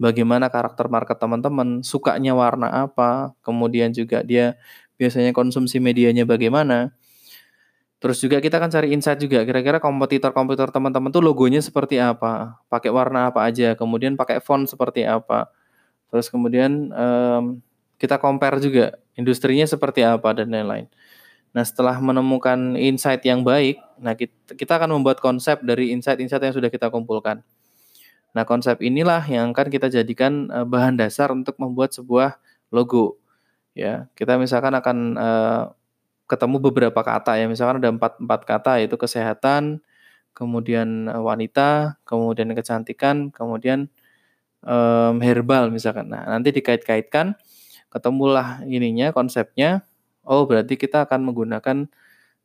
bagaimana 0.00 0.50
karakter 0.50 0.90
market 0.90 1.18
teman-teman, 1.18 1.80
sukanya 1.86 2.34
warna 2.34 2.70
apa, 2.70 3.32
kemudian 3.44 3.94
juga 3.94 4.22
dia 4.26 4.58
biasanya 4.98 5.30
konsumsi 5.34 5.78
medianya 5.78 6.26
bagaimana. 6.26 6.94
Terus 8.02 8.20
juga 8.20 8.36
kita 8.36 8.60
akan 8.60 8.68
cari 8.68 8.92
insight 8.92 9.16
juga, 9.16 9.48
kira-kira 9.48 9.80
kompetitor-kompetitor 9.80 10.68
teman-teman 10.68 11.08
tuh 11.08 11.24
logonya 11.24 11.64
seperti 11.64 11.96
apa, 11.96 12.60
pakai 12.68 12.92
warna 12.92 13.32
apa 13.32 13.48
aja, 13.48 13.72
kemudian 13.72 14.12
pakai 14.12 14.44
font 14.44 14.68
seperti 14.68 15.08
apa. 15.08 15.48
Terus 16.12 16.28
kemudian 16.28 16.92
um, 16.92 17.64
kita 17.96 18.20
compare 18.20 18.60
juga 18.60 19.00
industrinya 19.16 19.64
seperti 19.64 20.04
apa 20.04 20.36
dan 20.36 20.52
lain-lain. 20.52 20.86
Nah, 21.54 21.62
setelah 21.62 21.96
menemukan 22.02 22.74
insight 22.74 23.22
yang 23.22 23.46
baik, 23.46 23.78
nah 24.02 24.18
kita, 24.18 24.58
kita 24.58 24.74
akan 24.74 25.00
membuat 25.00 25.22
konsep 25.22 25.62
dari 25.62 25.94
insight-insight 25.94 26.42
yang 26.42 26.52
sudah 26.52 26.66
kita 26.66 26.90
kumpulkan. 26.90 27.40
Nah, 28.34 28.42
konsep 28.42 28.82
inilah 28.82 29.22
yang 29.30 29.54
akan 29.54 29.70
kita 29.70 29.86
jadikan 29.88 30.50
uh, 30.50 30.66
bahan 30.66 30.98
dasar 30.98 31.30
untuk 31.30 31.54
membuat 31.62 31.94
sebuah 31.94 32.36
logo. 32.74 33.16
Ya, 33.78 34.10
kita 34.18 34.38
misalkan 34.38 34.74
akan 34.74 34.96
uh, 35.18 35.62
ketemu 36.26 36.56
beberapa 36.58 37.00
kata 37.02 37.38
ya, 37.38 37.46
misalkan 37.46 37.78
ada 37.82 37.90
empat 37.94 38.18
empat 38.18 38.40
kata 38.46 38.72
yaitu 38.82 38.98
kesehatan, 38.98 39.78
kemudian 40.34 41.06
wanita, 41.10 42.00
kemudian 42.02 42.50
kecantikan, 42.58 43.30
kemudian 43.30 43.86
um, 44.66 45.22
herbal 45.22 45.70
misalkan. 45.70 46.10
Nah, 46.10 46.26
nanti 46.26 46.50
dikait-kaitkan, 46.50 47.38
ketemulah 47.92 48.66
ininya 48.66 49.14
konsepnya. 49.14 49.86
Oh, 50.26 50.48
berarti 50.48 50.74
kita 50.80 51.04
akan 51.06 51.20
menggunakan 51.30 51.86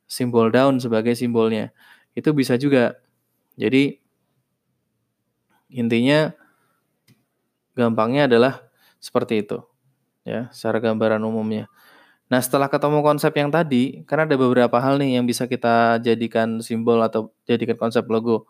simbol 0.05 0.51
daun 0.51 0.77
sebagai 0.84 1.15
simbolnya. 1.15 1.72
Itu 2.13 2.36
bisa 2.36 2.60
juga. 2.60 3.00
Jadi 3.55 4.00
Intinya 5.70 6.34
gampangnya 7.78 8.28
adalah 8.28 8.66
seperti 9.00 9.46
itu. 9.46 9.64
Ya, 10.28 10.52
secara 10.52 10.84
gambaran 10.84 11.22
umumnya. 11.24 11.72
Nah, 12.30 12.38
setelah 12.38 12.70
ketemu 12.70 13.02
konsep 13.02 13.34
yang 13.34 13.50
tadi, 13.50 14.06
karena 14.06 14.30
ada 14.30 14.38
beberapa 14.38 14.78
hal 14.78 15.02
nih 15.02 15.18
yang 15.18 15.26
bisa 15.26 15.50
kita 15.50 15.98
jadikan 15.98 16.62
simbol 16.62 17.02
atau 17.02 17.34
jadikan 17.50 17.74
konsep 17.74 18.06
logo. 18.06 18.46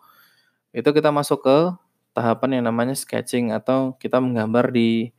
Itu 0.76 0.92
kita 0.92 1.08
masuk 1.08 1.40
ke 1.40 1.58
tahapan 2.12 2.60
yang 2.60 2.64
namanya 2.68 2.92
sketching 2.92 3.56
atau 3.56 3.96
kita 3.96 4.20
menggambar 4.20 4.68
di 4.74 5.14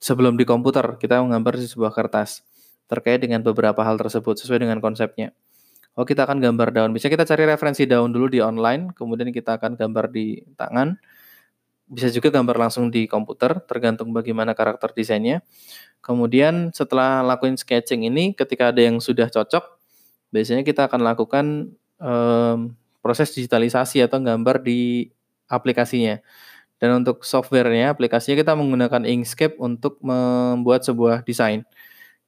sebelum 0.00 0.40
di 0.40 0.48
komputer, 0.48 0.96
kita 0.96 1.20
menggambar 1.20 1.60
di 1.60 1.68
sebuah 1.68 1.92
kertas 1.92 2.40
terkait 2.88 3.20
dengan 3.20 3.44
beberapa 3.44 3.84
hal 3.84 4.00
tersebut 4.00 4.40
sesuai 4.40 4.64
dengan 4.64 4.80
konsepnya. 4.80 5.36
Oh, 5.94 6.08
kita 6.08 6.24
akan 6.24 6.40
gambar 6.40 6.72
daun. 6.72 6.90
Bisa 6.96 7.12
kita 7.12 7.28
cari 7.28 7.44
referensi 7.44 7.84
daun 7.84 8.10
dulu 8.10 8.32
di 8.32 8.40
online, 8.40 8.96
kemudian 8.96 9.28
kita 9.28 9.60
akan 9.60 9.76
gambar 9.76 10.08
di 10.08 10.40
tangan 10.56 10.96
bisa 11.90 12.06
juga 12.14 12.30
gambar 12.30 12.56
langsung 12.56 12.86
di 12.86 13.10
komputer, 13.10 13.58
tergantung 13.66 14.14
bagaimana 14.14 14.54
karakter 14.54 14.94
desainnya. 14.94 15.42
Kemudian 15.98 16.70
setelah 16.70 17.26
lakuin 17.26 17.58
sketching 17.58 18.06
ini, 18.06 18.30
ketika 18.32 18.70
ada 18.70 18.78
yang 18.78 19.02
sudah 19.02 19.26
cocok, 19.26 19.76
biasanya 20.30 20.62
kita 20.62 20.86
akan 20.86 21.02
lakukan 21.02 21.46
um, 21.98 22.78
proses 23.02 23.34
digitalisasi 23.34 24.06
atau 24.06 24.22
gambar 24.22 24.62
di 24.62 25.10
aplikasinya. 25.50 26.22
Dan 26.80 27.04
untuk 27.04 27.26
softwarenya, 27.26 27.92
aplikasinya 27.92 28.38
kita 28.38 28.54
menggunakan 28.54 29.04
Inkscape 29.04 29.58
untuk 29.58 29.98
membuat 30.00 30.86
sebuah 30.86 31.26
desain. 31.26 31.66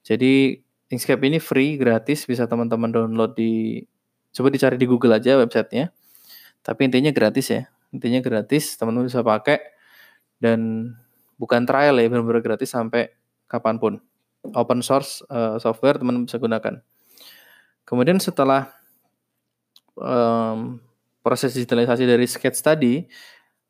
Jadi 0.02 0.60
Inkscape 0.92 1.22
ini 1.24 1.38
free, 1.40 1.78
gratis, 1.78 2.28
bisa 2.28 2.44
teman-teman 2.50 2.92
download 2.92 3.32
di, 3.38 3.80
coba 4.34 4.52
dicari 4.52 4.76
di 4.76 4.84
Google 4.90 5.16
aja 5.16 5.38
websitenya. 5.40 5.88
Tapi 6.60 6.90
intinya 6.90 7.08
gratis 7.14 7.48
ya 7.48 7.71
intinya 7.92 8.18
gratis 8.24 8.74
teman-teman 8.80 9.06
bisa 9.06 9.20
pakai. 9.22 9.60
Dan 10.42 10.90
bukan 11.38 11.62
trial 11.68 11.94
ya 12.00 12.08
benar-benar 12.10 12.42
gratis 12.42 12.72
sampai 12.72 13.12
kapan 13.46 13.78
pun. 13.78 14.02
Open 14.58 14.82
source 14.82 15.22
uh, 15.30 15.60
software 15.62 16.02
teman-teman 16.02 16.26
bisa 16.26 16.40
gunakan. 16.40 16.82
Kemudian 17.86 18.18
setelah 18.18 18.74
um, 19.94 20.82
proses 21.22 21.54
digitalisasi 21.54 22.02
dari 22.08 22.26
sketch 22.26 22.58
tadi 22.58 23.06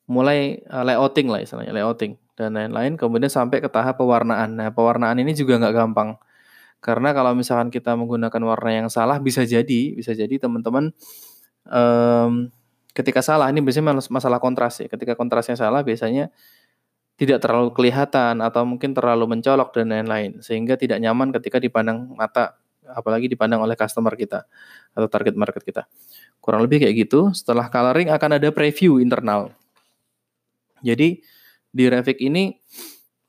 mulai 0.09 0.61
uh, 0.69 0.83
layouting 0.83 1.29
lah 1.29 1.41
istilahnya 1.45 1.73
layouting 1.77 2.19
dan 2.35 2.57
lain-lain 2.57 2.97
kemudian 2.97 3.29
sampai 3.29 3.61
ke 3.61 3.69
tahap 3.69 4.01
pewarnaan. 4.01 4.57
Nah 4.57 4.73
pewarnaan 4.73 5.21
ini 5.21 5.37
juga 5.37 5.61
nggak 5.61 5.75
gampang. 5.77 6.17
Karena 6.83 7.15
kalau 7.15 7.31
misalkan 7.39 7.71
kita 7.71 7.95
menggunakan 7.95 8.43
warna 8.43 8.71
yang 8.75 8.89
salah 8.91 9.23
bisa 9.23 9.47
jadi 9.47 9.95
bisa 9.95 10.17
jadi 10.19 10.35
teman-teman 10.41 10.91
um, 11.71 12.51
ketika 12.93 13.25
salah 13.25 13.49
ini 13.49 13.65
biasanya 13.65 13.97
masalah 14.09 14.39
kontras 14.39 14.81
ya. 14.85 14.89
Ketika 14.89 15.17
kontrasnya 15.17 15.57
salah 15.57 15.81
biasanya 15.81 16.29
tidak 17.17 17.45
terlalu 17.45 17.73
kelihatan 17.77 18.41
atau 18.41 18.65
mungkin 18.65 18.97
terlalu 18.97 19.29
mencolok 19.37 19.73
dan 19.77 19.93
lain-lain 19.93 20.41
sehingga 20.41 20.81
tidak 20.81 20.99
nyaman 21.01 21.31
ketika 21.31 21.61
dipandang 21.61 22.09
mata 22.17 22.57
apalagi 22.83 23.31
dipandang 23.31 23.63
oleh 23.63 23.79
customer 23.79 24.13
kita 24.17 24.45
atau 24.93 25.09
target 25.09 25.35
market 25.37 25.63
kita. 25.63 25.87
Kurang 26.43 26.67
lebih 26.67 26.83
kayak 26.83 27.09
gitu. 27.09 27.31
Setelah 27.33 27.71
coloring 27.71 28.11
akan 28.11 28.43
ada 28.43 28.49
preview 28.51 28.99
internal. 28.99 29.55
Jadi 30.83 31.23
di 31.73 31.85
Revit 31.87 32.19
ini 32.21 32.53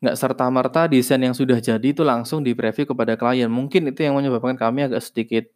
nggak 0.04 0.18
serta 0.20 0.50
merta 0.52 0.90
desain 0.90 1.22
yang 1.22 1.32
sudah 1.32 1.64
jadi 1.64 1.86
itu 1.96 2.04
langsung 2.04 2.44
di 2.44 2.52
preview 2.52 2.84
kepada 2.90 3.16
klien. 3.16 3.48
Mungkin 3.48 3.88
itu 3.94 4.04
yang 4.04 4.18
menyebabkan 4.20 4.60
kami 4.60 4.90
agak 4.90 5.00
sedikit 5.00 5.48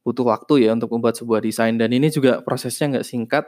butuh 0.00 0.24
waktu 0.24 0.68
ya 0.68 0.72
untuk 0.72 0.90
membuat 0.92 1.16
sebuah 1.20 1.44
desain 1.44 1.76
dan 1.76 1.92
ini 1.92 2.08
juga 2.08 2.40
prosesnya 2.40 2.98
nggak 2.98 3.06
singkat. 3.06 3.44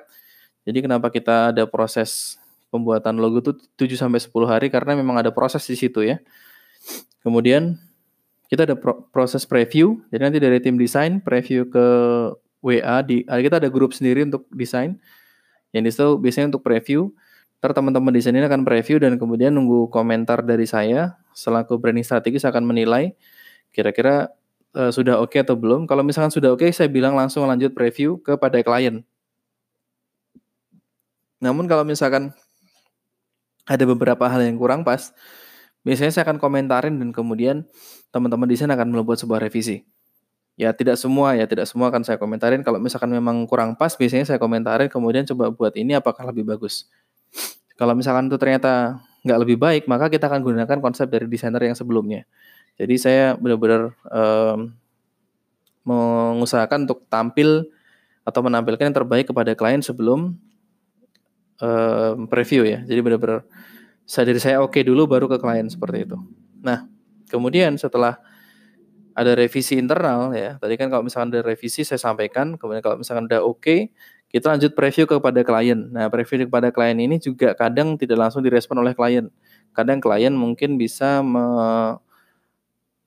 Jadi 0.63 0.79
kenapa 0.85 1.11
kita 1.11 1.51
ada 1.51 1.65
proses 1.67 2.39
pembuatan 2.73 3.21
logo 3.21 3.43
itu 3.43 3.53
7 3.77 3.99
sampai 3.99 4.21
10 4.23 4.33
hari 4.49 4.67
karena 4.73 4.97
memang 4.97 5.21
ada 5.21 5.35
proses 5.35 5.65
di 5.69 5.77
situ 5.77 6.05
ya. 6.05 6.21
Kemudian 7.21 7.77
kita 8.53 8.69
ada 8.69 8.77
pro 8.77 9.09
proses 9.09 9.49
preview. 9.49 10.01
Jadi 10.13 10.23
nanti 10.23 10.39
dari 10.41 10.61
tim 10.61 10.77
desain 10.77 11.25
preview 11.25 11.69
ke 11.69 11.87
WA 12.63 13.01
di 13.03 13.25
kita 13.25 13.59
ada 13.59 13.69
grup 13.73 13.97
sendiri 13.97 14.29
untuk 14.29 14.45
desain. 14.53 15.01
Yang 15.73 15.97
itu 15.97 16.07
biasanya 16.21 16.53
untuk 16.53 16.63
preview. 16.65 17.13
Ntar 17.63 17.79
teman-teman 17.79 18.11
di 18.11 18.21
sini 18.21 18.43
akan 18.43 18.67
preview 18.67 18.99
dan 18.99 19.17
kemudian 19.17 19.55
nunggu 19.55 19.87
komentar 19.89 20.43
dari 20.43 20.67
saya 20.67 21.17
selaku 21.31 21.79
branding 21.79 22.03
strategis 22.03 22.43
akan 22.43 22.67
menilai 22.67 23.15
kira-kira 23.73 24.35
uh, 24.77 24.91
sudah 24.93 25.21
oke 25.21 25.33
okay 25.33 25.45
atau 25.45 25.57
belum. 25.57 25.85
Kalau 25.89 26.03
misalkan 26.05 26.33
sudah 26.33 26.53
oke, 26.53 26.65
okay, 26.65 26.71
saya 26.73 26.89
bilang 26.89 27.17
langsung 27.17 27.45
lanjut 27.45 27.73
preview 27.73 28.21
kepada 28.21 28.61
klien. 28.61 29.05
Namun 31.43 31.67
kalau 31.67 31.83
misalkan 31.83 32.31
ada 33.67 33.85
beberapa 33.87 34.27
hal 34.27 34.43
yang 34.43 34.59
kurang 34.59 34.83
pas, 34.87 35.11
biasanya 35.83 36.15
saya 36.15 36.25
akan 36.27 36.39
komentarin 36.39 36.95
dan 36.99 37.11
kemudian 37.11 37.67
teman-teman 38.15 38.47
di 38.47 38.57
sini 38.59 38.71
akan 38.75 38.91
membuat 38.91 39.19
sebuah 39.19 39.43
revisi. 39.43 39.83
Ya 40.55 40.71
tidak 40.77 41.01
semua 41.01 41.33
ya 41.33 41.49
tidak 41.49 41.65
semua 41.65 41.89
akan 41.89 42.05
saya 42.05 42.21
komentarin. 42.21 42.61
Kalau 42.63 42.79
misalkan 42.79 43.11
memang 43.11 43.43
kurang 43.49 43.75
pas, 43.75 43.97
biasanya 43.97 44.29
saya 44.29 44.39
komentarin 44.39 44.87
kemudian 44.87 45.27
coba 45.27 45.51
buat 45.51 45.75
ini 45.75 45.97
apakah 45.99 46.29
lebih 46.31 46.47
bagus. 46.47 46.87
Kalau 47.75 47.97
misalkan 47.97 48.31
itu 48.31 48.37
ternyata 48.39 49.03
nggak 49.27 49.39
lebih 49.43 49.57
baik, 49.59 49.83
maka 49.91 50.07
kita 50.13 50.29
akan 50.31 50.45
gunakan 50.45 50.79
konsep 50.79 51.09
dari 51.09 51.27
desainer 51.27 51.63
yang 51.63 51.75
sebelumnya. 51.75 52.29
Jadi 52.81 52.95
saya 52.97 53.37
benar-benar 53.37 53.93
um, 54.09 54.73
mengusahakan 55.83 56.89
untuk 56.89 57.05
tampil 57.11 57.69
atau 58.23 58.41
menampilkan 58.43 58.91
yang 58.91 58.97
terbaik 58.97 59.31
kepada 59.31 59.53
klien 59.59 59.83
sebelum 59.83 60.39
um, 61.59 62.17
preview 62.31 62.63
ya. 62.67 62.83
Jadi 62.87 63.01
benar-benar 63.03 63.43
saya 64.07 64.31
diri 64.31 64.41
saya 64.43 64.63
oke 64.63 64.75
okay 64.75 64.83
dulu 64.87 65.07
baru 65.07 65.27
ke 65.31 65.39
klien 65.39 65.67
seperti 65.67 66.07
itu. 66.07 66.19
Nah, 66.63 66.87
kemudian 67.31 67.75
setelah 67.79 68.19
ada 69.13 69.37
revisi 69.37 69.77
internal 69.77 70.33
ya. 70.33 70.57
Tadi 70.57 70.75
kan 70.81 70.89
kalau 70.89 71.05
misalkan 71.05 71.33
ada 71.35 71.45
revisi 71.45 71.85
saya 71.85 72.01
sampaikan, 72.01 72.57
kemudian 72.57 72.81
kalau 72.81 72.97
misalkan 73.01 73.29
udah 73.29 73.45
oke, 73.45 73.61
okay, 73.61 73.81
kita 74.33 74.49
lanjut 74.49 74.73
preview 74.73 75.05
kepada 75.05 75.45
klien. 75.45 75.93
Nah, 75.93 76.09
preview 76.09 76.49
kepada 76.49 76.73
klien 76.73 76.97
ini 76.97 77.21
juga 77.21 77.53
kadang 77.53 78.01
tidak 78.01 78.17
langsung 78.17 78.41
direspon 78.41 78.81
oleh 78.81 78.97
klien. 78.97 79.29
Kadang 79.77 80.01
klien 80.01 80.33
mungkin 80.33 80.81
bisa 80.81 81.21
me, 81.21 81.45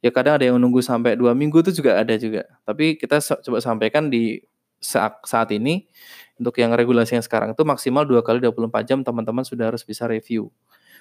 ya 0.05 0.13
kadang 0.13 0.37
ada 0.37 0.45
yang 0.45 0.61
menunggu 0.61 0.85
sampai 0.85 1.17
dua 1.17 1.33
minggu 1.33 1.65
itu 1.65 1.81
juga 1.81 1.97
ada 1.97 2.13
juga. 2.13 2.45
Tapi 2.61 2.93
kita 3.01 3.17
coba 3.41 3.57
sampaikan 3.57 4.13
di 4.13 4.37
saat, 4.77 5.17
saat 5.25 5.49
ini 5.49 5.89
untuk 6.37 6.53
yang 6.61 6.77
regulasi 6.77 7.17
yang 7.17 7.25
sekarang 7.25 7.57
itu 7.57 7.65
maksimal 7.65 8.05
dua 8.05 8.21
kali 8.21 8.37
24 8.37 8.85
jam 8.85 9.01
teman-teman 9.01 9.41
sudah 9.41 9.73
harus 9.73 9.81
bisa 9.81 10.05
review. 10.05 10.53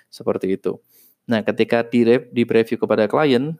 Seperti 0.08 0.56
itu. 0.56 0.80
Nah, 1.28 1.44
ketika 1.44 1.84
di, 1.84 2.04
di 2.32 2.42
preview 2.48 2.80
kepada 2.80 3.04
klien, 3.04 3.56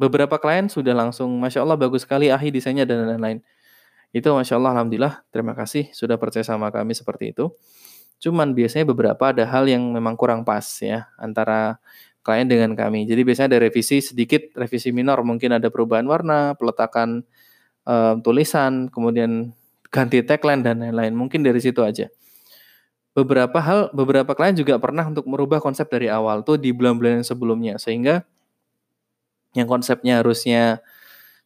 beberapa 0.00 0.40
klien 0.40 0.68
sudah 0.72 0.96
langsung, 0.96 1.36
Masya 1.36 1.64
Allah 1.64 1.76
bagus 1.76 2.08
sekali 2.08 2.32
ahi 2.32 2.48
desainnya 2.48 2.88
dan 2.88 3.04
lain-lain. 3.08 3.44
Itu 4.12 4.32
Masya 4.32 4.56
Allah, 4.56 4.80
Alhamdulillah, 4.80 5.24
terima 5.32 5.52
kasih 5.52 5.92
sudah 5.92 6.16
percaya 6.16 6.44
sama 6.44 6.72
kami 6.72 6.96
seperti 6.96 7.36
itu. 7.36 7.52
Cuman 8.16 8.56
biasanya 8.56 8.88
beberapa 8.88 9.28
ada 9.28 9.44
hal 9.44 9.68
yang 9.68 9.92
memang 9.92 10.16
kurang 10.16 10.40
pas 10.40 10.64
ya 10.80 11.04
antara 11.20 11.76
klien 12.26 12.50
dengan 12.50 12.74
kami. 12.74 13.06
Jadi 13.06 13.22
biasanya 13.22 13.54
ada 13.54 13.60
revisi 13.62 14.02
sedikit, 14.02 14.50
revisi 14.58 14.90
minor, 14.90 15.22
mungkin 15.22 15.54
ada 15.54 15.70
perubahan 15.70 16.02
warna, 16.10 16.58
peletakan 16.58 17.22
uh, 17.86 18.18
tulisan, 18.26 18.90
kemudian 18.90 19.54
ganti 19.94 20.18
tagline 20.26 20.66
dan 20.66 20.82
lain-lain. 20.82 21.14
Mungkin 21.14 21.46
dari 21.46 21.62
situ 21.62 21.86
aja. 21.86 22.10
Beberapa 23.14 23.62
hal, 23.62 23.94
beberapa 23.94 24.34
klien 24.34 24.58
juga 24.58 24.76
pernah 24.82 25.06
untuk 25.06 25.24
merubah 25.30 25.62
konsep 25.62 25.86
dari 25.86 26.10
awal 26.10 26.42
tuh 26.42 26.58
di 26.58 26.74
bulan-bulan 26.74 27.22
sebelumnya, 27.22 27.78
sehingga 27.78 28.26
yang 29.54 29.70
konsepnya 29.70 30.20
harusnya 30.20 30.84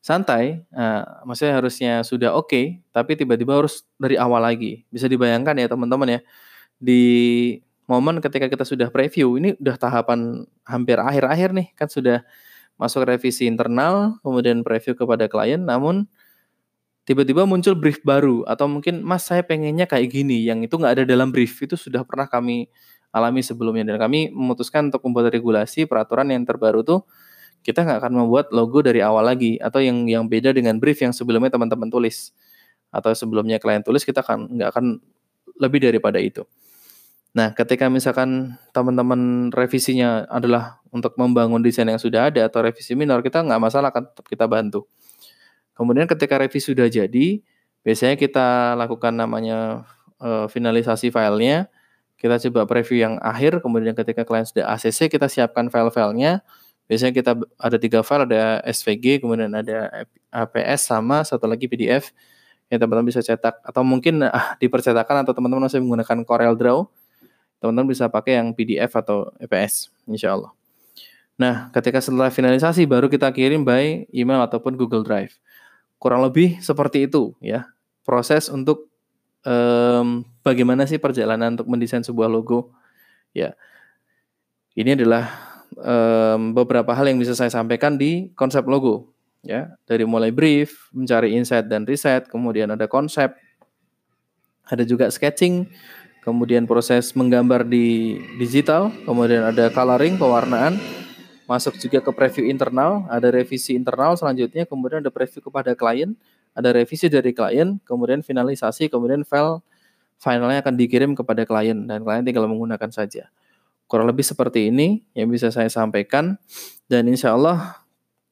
santai, 0.00 0.64
uh, 0.72 1.22
maksudnya 1.28 1.54
harusnya 1.60 1.92
sudah 2.02 2.32
oke, 2.32 2.48
okay, 2.48 2.64
tapi 2.90 3.20
tiba-tiba 3.20 3.60
harus 3.60 3.84
dari 4.00 4.16
awal 4.16 4.42
lagi. 4.42 4.82
Bisa 4.88 5.06
dibayangkan 5.06 5.54
ya 5.60 5.68
teman-teman 5.68 6.18
ya, 6.18 6.20
di 6.80 7.04
momen 7.90 8.22
ketika 8.22 8.46
kita 8.46 8.62
sudah 8.62 8.86
preview, 8.94 9.34
ini 9.34 9.58
udah 9.58 9.74
tahapan 9.74 10.46
hampir 10.62 11.02
akhir-akhir 11.02 11.50
nih, 11.50 11.68
kan 11.74 11.90
sudah 11.90 12.22
masuk 12.78 13.02
revisi 13.02 13.50
internal, 13.50 14.22
kemudian 14.22 14.62
preview 14.62 14.94
kepada 14.94 15.26
klien, 15.26 15.58
namun 15.58 16.06
tiba-tiba 17.02 17.42
muncul 17.50 17.74
brief 17.74 17.98
baru, 18.06 18.46
atau 18.46 18.70
mungkin 18.70 19.02
mas 19.02 19.26
saya 19.26 19.42
pengennya 19.42 19.90
kayak 19.90 20.06
gini, 20.06 20.46
yang 20.46 20.62
itu 20.62 20.78
nggak 20.78 21.02
ada 21.02 21.04
dalam 21.04 21.34
brief, 21.34 21.58
itu 21.58 21.74
sudah 21.74 22.06
pernah 22.06 22.30
kami 22.30 22.70
alami 23.10 23.42
sebelumnya, 23.42 23.82
dan 23.82 23.98
kami 23.98 24.30
memutuskan 24.30 24.86
untuk 24.94 25.02
membuat 25.10 25.34
regulasi 25.34 25.90
peraturan 25.90 26.30
yang 26.30 26.46
terbaru 26.46 26.86
tuh 26.86 27.02
kita 27.60 27.84
nggak 27.84 27.98
akan 28.00 28.12
membuat 28.24 28.46
logo 28.56 28.80
dari 28.80 29.04
awal 29.04 29.20
lagi 29.20 29.60
atau 29.60 29.84
yang 29.84 30.08
yang 30.08 30.24
beda 30.24 30.56
dengan 30.56 30.80
brief 30.80 30.96
yang 31.04 31.12
sebelumnya 31.12 31.52
teman-teman 31.52 31.92
tulis 31.92 32.32
atau 32.88 33.12
sebelumnya 33.12 33.60
klien 33.60 33.84
tulis 33.84 34.00
kita 34.00 34.24
akan 34.24 34.48
nggak 34.56 34.68
akan 34.72 34.96
lebih 35.60 35.84
daripada 35.84 36.16
itu. 36.16 36.48
Nah, 37.30 37.54
ketika 37.54 37.86
misalkan 37.86 38.58
teman-teman 38.74 39.54
revisinya 39.54 40.26
adalah 40.26 40.82
untuk 40.90 41.14
membangun 41.14 41.62
desain 41.62 41.86
yang 41.86 42.02
sudah 42.02 42.30
ada 42.32 42.50
atau 42.50 42.66
revisi 42.66 42.98
minor, 42.98 43.22
kita 43.22 43.46
nggak 43.46 43.60
masalah 43.62 43.94
kan 43.94 44.06
tetap 44.10 44.26
kita 44.26 44.50
bantu. 44.50 44.90
Kemudian 45.78 46.10
ketika 46.10 46.42
revisi 46.42 46.74
sudah 46.74 46.90
jadi, 46.90 47.38
biasanya 47.86 48.18
kita 48.18 48.74
lakukan 48.74 49.14
namanya 49.14 49.86
uh, 50.18 50.50
finalisasi 50.50 51.14
filenya, 51.14 51.70
kita 52.18 52.36
coba 52.50 52.66
preview 52.66 53.00
yang 53.06 53.14
akhir, 53.22 53.62
kemudian 53.62 53.94
ketika 53.94 54.26
klien 54.26 54.44
sudah 54.44 54.66
ACC, 54.74 55.06
kita 55.06 55.30
siapkan 55.30 55.70
file-filenya, 55.70 56.42
Biasanya 56.90 57.14
kita 57.14 57.38
ada 57.54 57.78
tiga 57.78 58.02
file, 58.02 58.26
ada 58.26 58.58
SVG, 58.66 59.22
kemudian 59.22 59.54
ada 59.54 60.02
APS 60.34 60.90
sama 60.90 61.22
satu 61.22 61.46
lagi 61.46 61.70
PDF 61.70 62.10
yang 62.66 62.82
teman-teman 62.82 63.06
bisa 63.06 63.22
cetak. 63.22 63.62
Atau 63.62 63.86
mungkin 63.86 64.26
ah, 64.26 64.58
dipercetakan 64.58 65.22
atau 65.22 65.30
teman-teman 65.30 65.70
masih 65.70 65.78
menggunakan 65.86 66.26
Corel 66.26 66.58
Draw, 66.58 66.82
teman-teman 67.60 67.92
bisa 67.92 68.08
pakai 68.08 68.40
yang 68.40 68.56
PDF 68.56 68.90
atau 68.96 69.30
EPS, 69.38 69.92
insya 70.08 70.34
Allah. 70.34 70.50
Nah, 71.40 71.72
ketika 71.72 72.00
setelah 72.00 72.28
finalisasi 72.28 72.84
baru 72.84 73.08
kita 73.08 73.28
kirim 73.32 73.64
by 73.64 74.08
email 74.12 74.44
ataupun 74.44 74.76
Google 74.76 75.04
Drive. 75.04 75.36
Kurang 76.00 76.24
lebih 76.24 76.56
seperti 76.64 77.04
itu 77.04 77.36
ya 77.44 77.68
proses 78.08 78.48
untuk 78.48 78.88
um, 79.44 80.24
bagaimana 80.40 80.88
sih 80.88 80.96
perjalanan 80.96 81.56
untuk 81.56 81.68
mendesain 81.68 82.04
sebuah 82.04 82.28
logo. 82.28 82.72
Ya, 83.36 83.52
ini 84.76 84.96
adalah 84.96 85.28
um, 85.76 86.56
beberapa 86.56 86.92
hal 86.96 87.08
yang 87.08 87.20
bisa 87.20 87.36
saya 87.36 87.52
sampaikan 87.52 88.00
di 88.00 88.32
konsep 88.34 88.64
logo 88.66 89.12
ya 89.40 89.72
dari 89.88 90.04
mulai 90.04 90.28
brief 90.28 90.92
mencari 90.92 91.32
insight 91.32 91.64
dan 91.64 91.88
riset 91.88 92.28
kemudian 92.28 92.68
ada 92.68 92.84
konsep 92.84 93.32
ada 94.68 94.84
juga 94.84 95.08
sketching 95.08 95.66
kemudian 96.24 96.68
proses 96.68 97.12
menggambar 97.16 97.64
di 97.66 98.18
digital 98.36 98.92
kemudian 99.04 99.50
ada 99.50 99.68
coloring 99.72 100.20
pewarnaan 100.20 100.76
masuk 101.44 101.76
juga 101.80 101.98
ke 102.00 102.10
preview 102.14 102.46
internal 102.46 103.04
ada 103.10 103.28
revisi 103.32 103.74
internal 103.74 104.14
selanjutnya 104.14 104.64
kemudian 104.64 105.02
ada 105.02 105.10
preview 105.10 105.42
kepada 105.42 105.74
klien 105.74 106.14
ada 106.54 106.70
revisi 106.70 107.10
dari 107.10 107.34
klien 107.34 107.80
kemudian 107.82 108.22
finalisasi 108.22 108.86
kemudian 108.92 109.26
file 109.26 109.64
finalnya 110.20 110.60
akan 110.62 110.74
dikirim 110.76 111.10
kepada 111.16 111.42
klien 111.48 111.88
dan 111.88 112.04
klien 112.04 112.22
tinggal 112.22 112.46
menggunakan 112.46 112.92
saja 112.92 113.32
Kurang 113.90 114.06
lebih 114.06 114.22
seperti 114.22 114.70
ini 114.70 115.02
yang 115.18 115.26
bisa 115.34 115.50
saya 115.50 115.66
sampaikan. 115.66 116.38
Dan 116.86 117.10
insya 117.10 117.34
Allah 117.34 117.82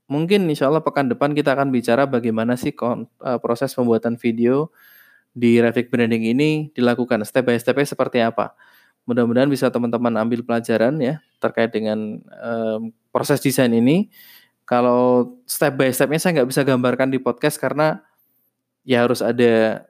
mungkin 0.06 0.46
insya 0.46 0.70
Allah 0.70 0.86
pekan 0.86 1.10
depan 1.10 1.34
kita 1.34 1.58
akan 1.58 1.74
bicara 1.74 2.06
bagaimana 2.06 2.54
sih 2.54 2.70
eh, 2.70 3.38
proses 3.42 3.74
pembuatan 3.74 4.14
video 4.14 4.70
di 5.38 5.62
Revit 5.62 5.86
Branding 5.86 6.34
ini 6.34 6.50
dilakukan 6.74 7.22
step 7.22 7.46
by 7.46 7.54
stepnya 7.54 7.86
seperti 7.86 8.18
apa. 8.18 8.58
Mudah-mudahan 9.06 9.48
bisa 9.48 9.70
teman-teman 9.70 10.12
ambil 10.18 10.42
pelajaran 10.42 10.98
ya 10.98 11.22
terkait 11.38 11.70
dengan 11.70 12.18
um, 12.42 12.90
proses 13.14 13.38
desain 13.38 13.70
ini. 13.70 14.10
Kalau 14.66 15.38
step 15.46 15.78
by 15.78 15.88
stepnya 15.94 16.20
saya 16.20 16.42
nggak 16.42 16.50
bisa 16.50 16.66
gambarkan 16.66 17.08
di 17.08 17.22
podcast 17.22 17.56
karena 17.56 18.02
ya 18.82 19.06
harus 19.06 19.22
ada 19.24 19.86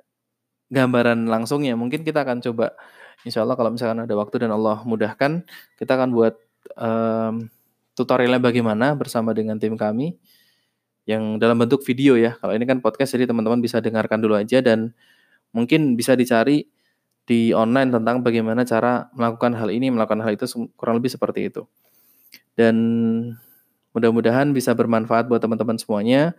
gambaran 0.69 1.27
langsungnya. 1.27 1.75
Mungkin 1.75 2.05
kita 2.05 2.23
akan 2.23 2.45
coba 2.45 2.77
insya 3.27 3.43
Allah 3.43 3.57
kalau 3.57 3.75
misalkan 3.75 4.05
ada 4.05 4.15
waktu 4.15 4.47
dan 4.47 4.55
Allah 4.55 4.85
mudahkan, 4.85 5.43
kita 5.81 5.93
akan 5.99 6.15
buat 6.15 6.39
um, 6.79 7.51
tutorialnya 7.99 8.39
bagaimana 8.39 8.95
bersama 8.95 9.35
dengan 9.35 9.59
tim 9.59 9.75
kami 9.75 10.15
yang 11.09 11.41
dalam 11.41 11.57
bentuk 11.59 11.83
video 11.83 12.15
ya. 12.15 12.37
Kalau 12.39 12.55
ini 12.55 12.69
kan 12.69 12.79
podcast 12.79 13.17
jadi 13.17 13.27
teman-teman 13.27 13.59
bisa 13.59 13.81
dengarkan 13.81 14.21
dulu 14.21 14.37
aja 14.37 14.61
dan 14.61 14.93
mungkin 15.53 15.95
bisa 15.97 16.15
dicari 16.15 16.69
di 17.29 17.53
online 17.53 17.93
tentang 17.93 18.25
bagaimana 18.25 18.65
cara 18.65 19.13
melakukan 19.13 19.53
hal 19.53 19.69
ini, 19.69 19.93
melakukan 19.93 20.25
hal 20.25 20.33
itu 20.33 20.49
kurang 20.81 20.97
lebih 20.97 21.13
seperti 21.13 21.53
itu. 21.53 21.69
Dan 22.57 22.77
mudah-mudahan 23.93 24.57
bisa 24.57 24.73
bermanfaat 24.73 25.29
buat 25.29 25.45
teman-teman 25.45 25.77
semuanya, 25.77 26.33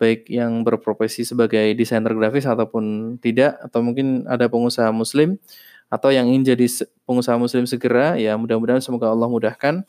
baik 0.00 0.32
yang 0.32 0.64
berprofesi 0.64 1.28
sebagai 1.28 1.76
desainer 1.76 2.16
grafis 2.16 2.48
ataupun 2.48 3.16
tidak, 3.20 3.60
atau 3.60 3.84
mungkin 3.84 4.24
ada 4.24 4.48
pengusaha 4.48 4.88
muslim 4.88 5.36
atau 5.90 6.08
yang 6.14 6.30
ingin 6.30 6.54
jadi 6.54 6.86
pengusaha 7.02 7.34
muslim 7.34 7.66
segera 7.66 8.14
ya 8.14 8.38
mudah-mudahan 8.38 8.80
semoga 8.80 9.10
Allah 9.10 9.26
mudahkan. 9.26 9.82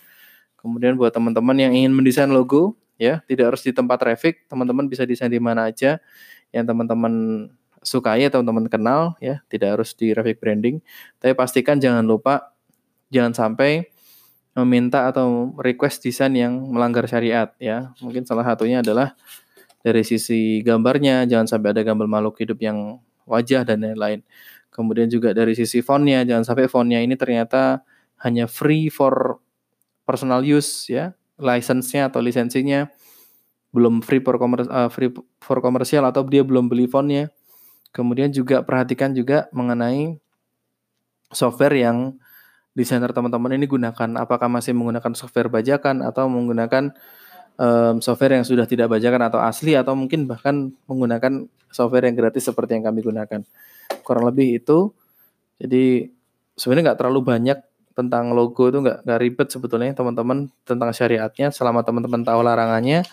Kemudian 0.59 0.93
buat 0.99 1.13
teman-teman 1.15 1.57
yang 1.57 1.73
ingin 1.73 1.93
mendesain 1.95 2.29
logo 2.29 2.75
ya, 2.99 3.23
tidak 3.25 3.55
harus 3.55 3.61
di 3.65 3.71
tempat 3.73 3.97
traffic, 4.01 4.45
teman-teman 4.45 4.85
bisa 4.91 5.07
desain 5.07 5.31
di 5.31 5.41
mana 5.41 5.71
aja 5.71 5.97
yang 6.51 6.67
teman-teman 6.67 7.47
sukai 7.81 8.29
atau 8.29 8.45
teman-teman 8.45 8.69
kenal 8.69 9.01
ya, 9.17 9.41
tidak 9.49 9.77
harus 9.77 9.93
di 9.97 10.13
traffic 10.13 10.37
branding. 10.37 10.79
Tapi 11.17 11.33
pastikan 11.33 11.81
jangan 11.81 12.05
lupa 12.05 12.53
jangan 13.09 13.33
sampai 13.33 13.89
meminta 14.55 15.07
atau 15.07 15.55
request 15.59 16.03
desain 16.03 16.31
yang 16.35 16.53
melanggar 16.69 17.07
syariat 17.07 17.51
ya. 17.57 17.91
Mungkin 17.99 18.27
salah 18.27 18.43
satunya 18.43 18.83
adalah 18.83 19.15
dari 19.81 20.05
sisi 20.05 20.61
gambarnya 20.61 21.25
jangan 21.25 21.49
sampai 21.49 21.73
ada 21.73 21.81
gambar 21.81 22.05
makhluk 22.05 22.37
hidup 22.37 22.59
yang 22.61 23.01
wajah 23.25 23.65
dan 23.65 23.81
lain-lain. 23.81 24.21
Kemudian 24.71 25.11
juga 25.11 25.35
dari 25.35 25.51
sisi 25.57 25.83
fontnya 25.83 26.23
jangan 26.23 26.47
sampai 26.47 26.67
fontnya 26.71 27.03
ini 27.03 27.17
ternyata 27.19 27.83
hanya 28.21 28.45
free 28.45 28.87
for 28.87 29.41
personal 30.05 30.45
use 30.45 30.87
ya, 30.87 31.15
license-nya 31.41 32.11
atau 32.11 32.21
lisensinya 32.21 32.87
belum 33.71 34.03
free 34.03 34.19
for 34.19 34.35
komersial, 34.35 34.71
uh, 34.71 34.89
free 34.91 35.11
for 35.39 35.63
komersial 35.63 36.03
atau 36.03 36.27
dia 36.27 36.43
belum 36.43 36.67
beli 36.67 36.91
fontnya. 36.91 37.31
Kemudian 37.91 38.31
juga 38.31 38.63
perhatikan 38.63 39.11
juga 39.11 39.51
mengenai 39.51 40.15
software 41.31 41.75
yang 41.75 42.15
desainer 42.71 43.11
teman-teman 43.11 43.55
ini 43.55 43.67
gunakan. 43.67 44.09
Apakah 44.19 44.47
masih 44.47 44.71
menggunakan 44.71 45.11
software 45.11 45.51
bajakan 45.51 46.03
atau 46.03 46.31
menggunakan 46.31 46.95
um, 47.59 47.99
software 47.99 48.39
yang 48.39 48.47
sudah 48.47 48.63
tidak 48.63 48.87
bajakan 48.87 49.27
atau 49.27 49.39
asli 49.43 49.75
atau 49.75 49.91
mungkin 49.95 50.25
bahkan 50.25 50.71
menggunakan 50.87 51.47
software 51.71 52.07
yang 52.07 52.15
gratis 52.15 52.47
seperti 52.47 52.79
yang 52.79 52.87
kami 52.87 53.03
gunakan. 53.03 53.43
Kurang 54.07 54.23
lebih 54.27 54.63
itu. 54.63 54.95
Jadi 55.59 56.07
sebenarnya 56.55 56.93
nggak 56.93 56.99
terlalu 56.99 57.21
banyak 57.27 57.59
tentang 57.91 58.31
logo 58.31 58.71
itu 58.71 58.79
nggak 58.79 59.19
ribet 59.19 59.47
sebetulnya 59.51 59.91
teman-teman 59.91 60.47
tentang 60.63 60.95
syariatnya 60.95 61.51
selama 61.51 61.83
teman-teman 61.83 62.23
tahu 62.23 62.39
larangannya 62.39 63.03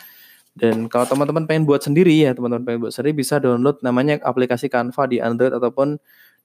dan 0.58 0.90
kalau 0.90 1.06
teman-teman 1.06 1.46
pengen 1.46 1.62
buat 1.62 1.78
sendiri 1.78 2.10
ya 2.10 2.34
teman-teman 2.34 2.66
pengen 2.66 2.80
buat 2.82 2.92
sendiri 2.94 3.22
bisa 3.22 3.38
download 3.38 3.78
namanya 3.86 4.18
aplikasi 4.26 4.66
Canva 4.66 5.06
di 5.06 5.22
Android 5.22 5.54
ataupun 5.54 6.02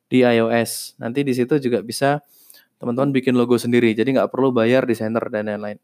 di 0.07 0.21
iOS 0.21 1.01
nanti 1.01 1.25
di 1.25 1.33
situ 1.33 1.57
juga 1.57 1.81
bisa 1.81 2.21
teman-teman 2.77 3.09
bikin 3.09 3.33
logo 3.33 3.57
sendiri 3.57 3.97
jadi 3.97 4.05
nggak 4.21 4.29
perlu 4.29 4.53
bayar 4.53 4.85
desainer 4.85 5.25
dan 5.33 5.49
lain-lain 5.49 5.81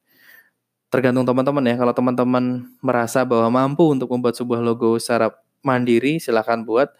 tergantung 0.93 1.25
teman-teman 1.25 1.65
ya 1.65 1.75
kalau 1.81 1.93
teman-teman 1.97 2.69
merasa 2.85 3.25
bahwa 3.25 3.49
mampu 3.65 3.89
untuk 3.89 4.13
membuat 4.13 4.37
sebuah 4.37 4.61
logo 4.61 5.01
secara 5.01 5.33
mandiri 5.65 6.21
silahkan 6.21 6.61
buat 6.61 6.93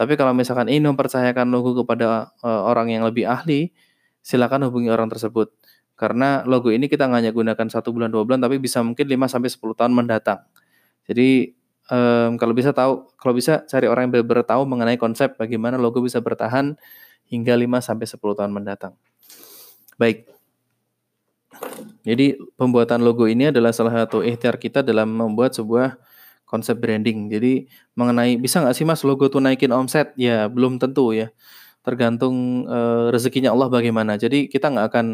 tapi 0.00 0.16
kalau 0.16 0.32
misalkan 0.32 0.72
ini 0.72 0.80
mempercayakan 0.88 1.52
logo 1.52 1.76
kepada 1.84 2.32
uh, 2.40 2.64
orang 2.64 2.88
yang 2.88 3.04
lebih 3.04 3.28
ahli 3.28 3.68
silakan 4.24 4.68
hubungi 4.68 4.88
orang 4.92 5.08
tersebut. 5.12 5.52
Karena 5.92 6.40
logo 6.48 6.72
ini 6.72 6.88
kita 6.88 7.04
nggak 7.04 7.20
hanya 7.20 7.32
gunakan 7.36 7.66
satu 7.68 7.92
bulan 7.92 8.08
dua 8.08 8.24
bulan, 8.24 8.40
tapi 8.40 8.56
bisa 8.56 8.80
mungkin 8.80 9.04
5 9.04 9.28
sampai 9.28 9.50
sepuluh 9.52 9.76
tahun 9.76 9.92
mendatang. 9.92 10.40
Jadi 11.10 11.58
um, 11.90 12.38
kalau 12.38 12.54
bisa 12.54 12.70
tahu, 12.70 13.10
kalau 13.18 13.34
bisa 13.34 13.66
cari 13.66 13.90
orang 13.90 14.06
yang 14.06 14.22
benar-benar 14.22 14.46
tahu 14.46 14.62
mengenai 14.62 14.94
konsep 14.94 15.34
bagaimana 15.34 15.74
logo 15.74 15.98
bisa 15.98 16.22
bertahan 16.22 16.78
hingga 17.26 17.58
5 17.58 17.82
sampai 17.82 18.06
sepuluh 18.06 18.38
tahun 18.38 18.54
mendatang. 18.54 18.94
Baik. 19.98 20.30
Jadi 22.06 22.38
pembuatan 22.54 23.02
logo 23.02 23.26
ini 23.26 23.50
adalah 23.50 23.74
salah 23.74 23.92
satu 23.92 24.22
ikhtiar 24.22 24.56
kita 24.56 24.86
dalam 24.86 25.10
membuat 25.10 25.52
sebuah 25.52 25.98
konsep 26.46 26.78
branding. 26.78 27.28
Jadi 27.28 27.66
mengenai 27.98 28.38
bisa 28.38 28.62
nggak 28.62 28.74
sih 28.78 28.86
mas 28.86 29.02
logo 29.02 29.26
tuh 29.26 29.42
naikin 29.42 29.74
omset? 29.74 30.14
Ya 30.14 30.46
belum 30.46 30.78
tentu 30.78 31.10
ya 31.10 31.34
tergantung 31.80 32.68
uh, 32.70 33.10
rezekinya 33.12 33.52
Allah 33.52 33.68
bagaimana. 33.68 34.16
Jadi 34.16 34.48
kita 34.48 34.70
nggak 34.72 34.86
akan 34.94 35.06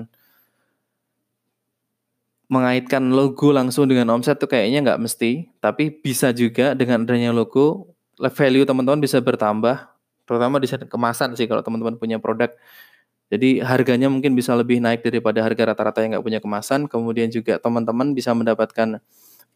mengaitkan 2.46 3.10
logo 3.10 3.50
langsung 3.50 3.90
dengan 3.90 4.06
omset 4.14 4.38
tuh 4.38 4.46
kayaknya 4.46 4.82
nggak 4.86 5.00
mesti, 5.02 5.50
tapi 5.58 5.90
bisa 5.90 6.30
juga 6.30 6.78
dengan 6.78 7.02
adanya 7.02 7.34
logo 7.34 7.90
value 8.16 8.64
teman-teman 8.64 9.02
bisa 9.02 9.18
bertambah, 9.18 9.90
terutama 10.24 10.56
di 10.62 10.70
kemasan 10.70 11.34
sih 11.34 11.44
kalau 11.50 11.60
teman-teman 11.60 11.98
punya 11.98 12.16
produk. 12.22 12.54
Jadi 13.26 13.58
harganya 13.58 14.06
mungkin 14.06 14.38
bisa 14.38 14.54
lebih 14.54 14.78
naik 14.78 15.02
daripada 15.02 15.42
harga 15.42 15.74
rata-rata 15.74 15.98
yang 15.98 16.14
nggak 16.14 16.24
punya 16.24 16.38
kemasan. 16.38 16.86
Kemudian 16.86 17.26
juga 17.34 17.58
teman-teman 17.58 18.14
bisa 18.14 18.30
mendapatkan 18.30 19.02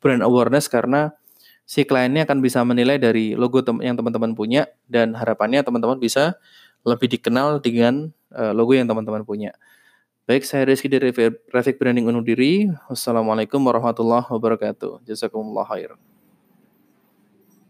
brand 0.02 0.22
awareness 0.26 0.66
karena 0.66 1.14
si 1.62 1.86
kliennya 1.86 2.26
akan 2.26 2.42
bisa 2.42 2.66
menilai 2.66 2.98
dari 2.98 3.38
logo 3.38 3.62
yang 3.78 3.94
teman-teman 3.94 4.34
punya 4.34 4.66
dan 4.90 5.14
harapannya 5.14 5.62
teman-teman 5.62 6.02
bisa 6.02 6.34
lebih 6.82 7.06
dikenal 7.14 7.62
dengan 7.62 8.10
uh, 8.34 8.50
logo 8.50 8.74
yang 8.74 8.90
teman-teman 8.90 9.22
punya. 9.22 9.54
Baik, 10.30 10.46
saya 10.46 10.62
Rizky 10.62 10.86
dari 10.86 11.10
Traffic 11.50 11.74
Branding 11.74 12.06
undur 12.06 12.22
diri. 12.22 12.70
Wassalamualaikum 12.86 13.58
warahmatullahi 13.66 14.30
wabarakatuh. 14.30 15.02
Jazakumullah 15.02 15.66
khair. 15.66 15.98